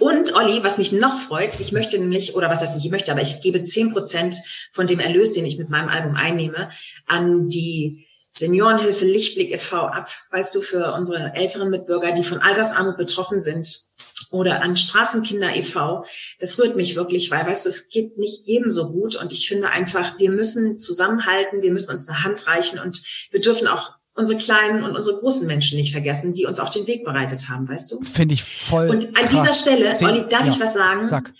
[0.00, 3.12] Und Olli, was mich noch freut, ich möchte nämlich, oder was heißt nicht, ich möchte,
[3.12, 4.36] aber ich gebe zehn Prozent
[4.72, 6.70] von dem Erlös, den ich mit meinem Album einnehme,
[7.06, 8.06] an die
[8.36, 9.76] Seniorenhilfe Lichtblick e.V.
[9.76, 13.84] ab, weißt du, für unsere älteren Mitbürger, die von Altersarmut betroffen sind
[14.30, 16.04] oder an Straßenkinder e.V.
[16.38, 19.48] Das rührt mich wirklich, weil, weißt du, es geht nicht jedem so gut und ich
[19.48, 23.94] finde einfach, wir müssen zusammenhalten, wir müssen uns eine Hand reichen und wir dürfen auch
[24.14, 27.68] unsere kleinen und unsere großen Menschen nicht vergessen, die uns auch den Weg bereitet haben,
[27.68, 28.00] weißt du?
[28.02, 28.88] Finde ich voll.
[28.88, 29.30] Und an krass.
[29.30, 30.52] dieser Stelle, Olli, darf ja.
[30.52, 31.08] ich was sagen?
[31.08, 31.32] Sag.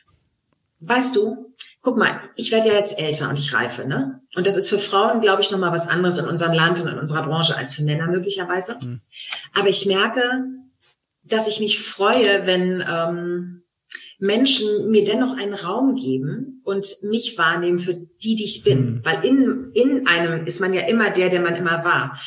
[0.80, 4.20] Weißt du, guck mal, ich werde ja jetzt älter und ich reife, ne?
[4.34, 6.98] Und das ist für Frauen, glaube ich, nochmal was anderes in unserem Land und in
[6.98, 8.76] unserer Branche als für Männer möglicherweise.
[8.80, 9.00] Mhm.
[9.54, 10.44] Aber ich merke,
[11.24, 13.64] dass ich mich freue, wenn ähm,
[14.18, 18.78] Menschen mir dennoch einen Raum geben und mich wahrnehmen für die, die ich bin.
[18.78, 19.00] Mhm.
[19.04, 22.18] Weil in, in einem ist man ja immer der, der man immer war.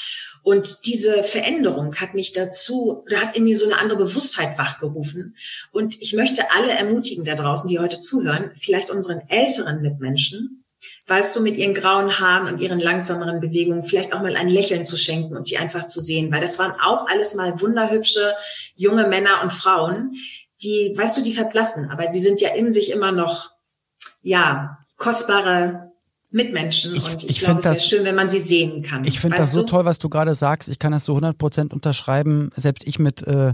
[0.44, 5.36] Und diese Veränderung hat mich dazu, oder hat in mir so eine andere Bewusstheit wachgerufen.
[5.72, 10.66] Und ich möchte alle ermutigen da draußen, die heute zuhören, vielleicht unseren älteren Mitmenschen,
[11.08, 14.84] weißt du, mit ihren grauen Haaren und ihren langsameren Bewegungen vielleicht auch mal ein Lächeln
[14.84, 18.34] zu schenken und die einfach zu sehen, weil das waren auch alles mal wunderhübsche
[18.76, 20.12] junge Männer und Frauen,
[20.62, 23.52] die, weißt du, die verblassen, aber sie sind ja in sich immer noch,
[24.22, 25.92] ja, kostbare
[26.30, 29.06] Mitmenschen ich, und ich, ich glaube, es wäre schön, wenn man sie sehen kann.
[29.06, 29.68] Ich finde das so du?
[29.68, 30.68] toll, was du gerade sagst.
[30.68, 32.50] Ich kann das so 100 Prozent unterschreiben.
[32.56, 33.54] Selbst ich mit äh,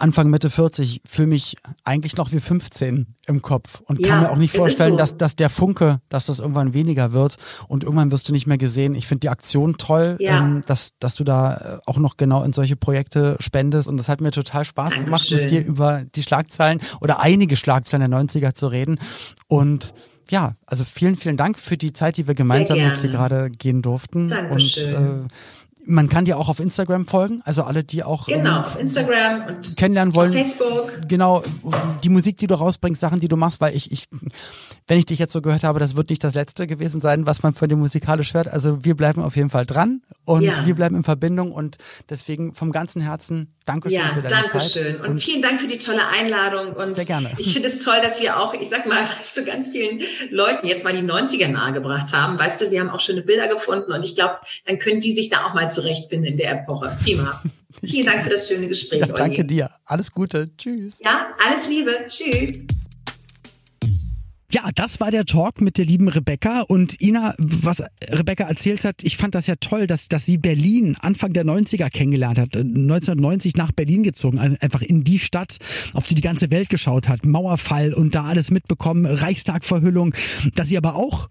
[0.00, 4.30] Anfang Mitte 40 fühle mich eigentlich noch wie 15 im Kopf und ja, kann mir
[4.30, 4.96] auch nicht vorstellen, so.
[4.96, 7.36] dass, dass der Funke, dass das irgendwann weniger wird
[7.68, 8.94] und irgendwann wirst du nicht mehr gesehen.
[8.94, 10.38] Ich finde die Aktion toll, ja.
[10.38, 14.08] ähm, dass, dass du da äh, auch noch genau in solche Projekte spendest und das
[14.08, 15.04] hat mir total Spaß Dankeschön.
[15.04, 18.98] gemacht, mit dir über die Schlagzeilen oder einige Schlagzeilen der 90er zu reden
[19.48, 19.92] und
[20.30, 23.82] ja, also vielen, vielen Dank für die Zeit, die wir gemeinsam jetzt hier gerade gehen
[23.82, 24.28] durften.
[24.28, 24.94] Dankeschön.
[24.94, 25.28] Und äh,
[25.86, 29.76] man kann dir auch auf Instagram folgen, also alle, die auch genau, ähm, Instagram und
[29.76, 30.32] kennenlernen wollen.
[30.32, 30.92] Facebook.
[31.08, 31.42] Genau,
[32.02, 34.04] die Musik, die du rausbringst, Sachen, die du machst, weil ich, ich,
[34.86, 37.42] wenn ich dich jetzt so gehört habe, das wird nicht das letzte gewesen sein, was
[37.42, 38.48] man von dir musikalisch hört.
[38.48, 40.66] Also wir bleiben auf jeden Fall dran und ja.
[40.66, 41.78] wir bleiben in Verbindung und
[42.08, 44.60] deswegen vom ganzen Herzen Dankeschön ja, für deine Dankeschön.
[44.60, 44.76] Zeit.
[44.76, 47.30] Dankeschön und, und vielen Dank für die tolle Einladung und sehr gerne.
[47.38, 50.00] ich finde es toll, dass wir auch, ich sag mal, weißt du, ganz vielen
[50.30, 52.38] Leuten jetzt mal die 90er nahegebracht haben.
[52.38, 55.30] Weißt du, wir haben auch schöne Bilder gefunden und ich glaube, dann können die sich
[55.30, 56.96] da auch mal zurechtfinden in der Epoche.
[57.02, 57.42] Prima.
[57.82, 59.00] Vielen Dank für das schöne Gespräch.
[59.00, 59.70] Ja, danke dir.
[59.86, 60.50] Alles Gute.
[60.56, 60.98] Tschüss.
[61.02, 61.92] Ja, alles Liebe.
[62.06, 62.66] Tschüss.
[64.52, 69.04] Ja, das war der Talk mit der lieben Rebecca und Ina, was Rebecca erzählt hat,
[69.04, 73.54] ich fand das ja toll, dass, dass sie Berlin Anfang der 90er kennengelernt hat, 1990
[73.54, 75.58] nach Berlin gezogen, also einfach in die Stadt,
[75.92, 80.14] auf die die ganze Welt geschaut hat, Mauerfall und da alles mitbekommen, Reichstagverhüllung,
[80.56, 81.28] dass sie aber auch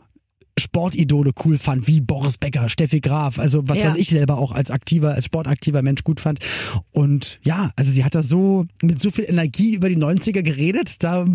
[0.59, 3.87] Sportidole cool fand, wie Boris Becker, Steffi Graf, also was, ja.
[3.87, 6.39] was ich selber auch als aktiver, als sportaktiver Mensch gut fand.
[6.91, 11.03] Und ja, also sie hat da so mit so viel Energie über die 90er geredet,
[11.03, 11.25] da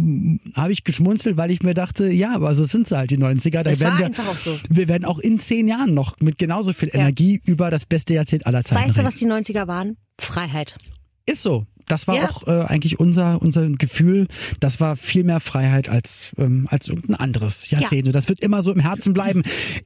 [0.55, 3.51] habe ich geschmunzelt, weil ich mir dachte, ja, aber so sind sie halt die 90er.
[3.51, 4.59] Da das werden wir, einfach auch so.
[4.69, 7.53] wir werden auch in zehn Jahren noch mit genauso viel Energie ja.
[7.53, 9.97] über das beste Jahrzehnt aller Zeiten Weißt du, was die 90er waren?
[10.19, 10.77] Freiheit.
[11.27, 12.29] Ist so das war ja.
[12.29, 14.29] auch äh, eigentlich unser unser Gefühl.
[14.61, 18.07] Das war viel mehr Freiheit als ähm, als irgendein anderes Jahrzehnt.
[18.07, 18.13] Ja.
[18.13, 19.43] Das wird immer so im Herzen bleiben.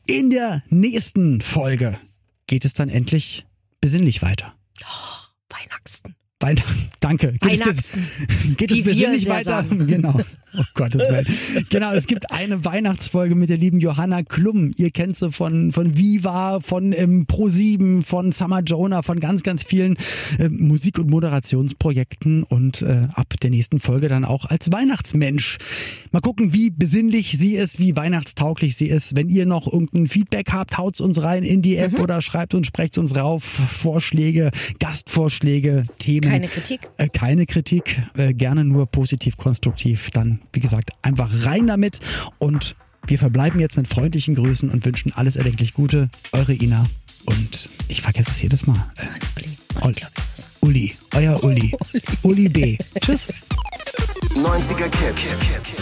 [0.07, 1.99] In der nächsten Folge
[2.47, 3.47] geht es dann endlich
[3.81, 4.55] besinnlich weiter.
[4.83, 6.18] Oh, Weihnachten.
[6.41, 6.89] Weihnachten.
[7.01, 7.33] Danke.
[7.33, 7.71] Geht Weihnachten.
[7.71, 9.63] es, geht es besinnlich weiter?
[9.63, 9.87] Sagen.
[9.99, 10.21] Genau.
[10.57, 11.27] Oh Gottes Willen.
[11.69, 14.71] genau, es gibt eine Weihnachtsfolge mit der lieben Johanna Klum.
[14.77, 19.63] Ihr kennt sie von, von Viva, von ähm, Pro7, von Summer Jonah, von ganz, ganz
[19.63, 19.97] vielen
[20.39, 25.59] äh, Musik- und Moderationsprojekten und äh, ab der nächsten Folge dann auch als Weihnachtsmensch.
[26.13, 29.17] Mal gucken, wie besinnlich sie ist, wie weihnachtstauglich sie ist.
[29.17, 32.01] Wenn ihr noch irgendein Feedback habt, haut's uns rein in die App mhm.
[32.01, 33.45] oder schreibt uns, sprecht uns rauf.
[33.45, 36.28] Vorschläge, Gastvorschläge, Themen.
[36.29, 36.89] Keine Kritik.
[36.97, 40.11] Äh, keine Kritik, äh, gerne nur positiv, konstruktiv.
[40.11, 42.01] Dann wie gesagt, einfach rein damit
[42.39, 42.77] und
[43.07, 46.11] wir verbleiben jetzt mit freundlichen Grüßen und wünschen alles erdenklich Gute.
[46.33, 46.87] Eure Ina
[47.25, 48.85] und ich vergesse es jedes Mal.
[48.99, 50.03] Äh, Uli.
[50.61, 51.75] Uli, euer Uli.
[52.23, 52.77] Uli B.
[53.01, 53.29] Tschüss.
[54.35, 55.35] 90er Kids.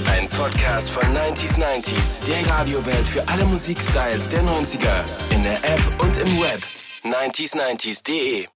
[0.07, 2.27] Ein Podcast von 90s 90s.
[2.27, 5.35] Der Radiowelt für alle Musikstyles der 90er.
[5.35, 6.65] In der App und im Web.
[7.05, 8.47] 90s90s.de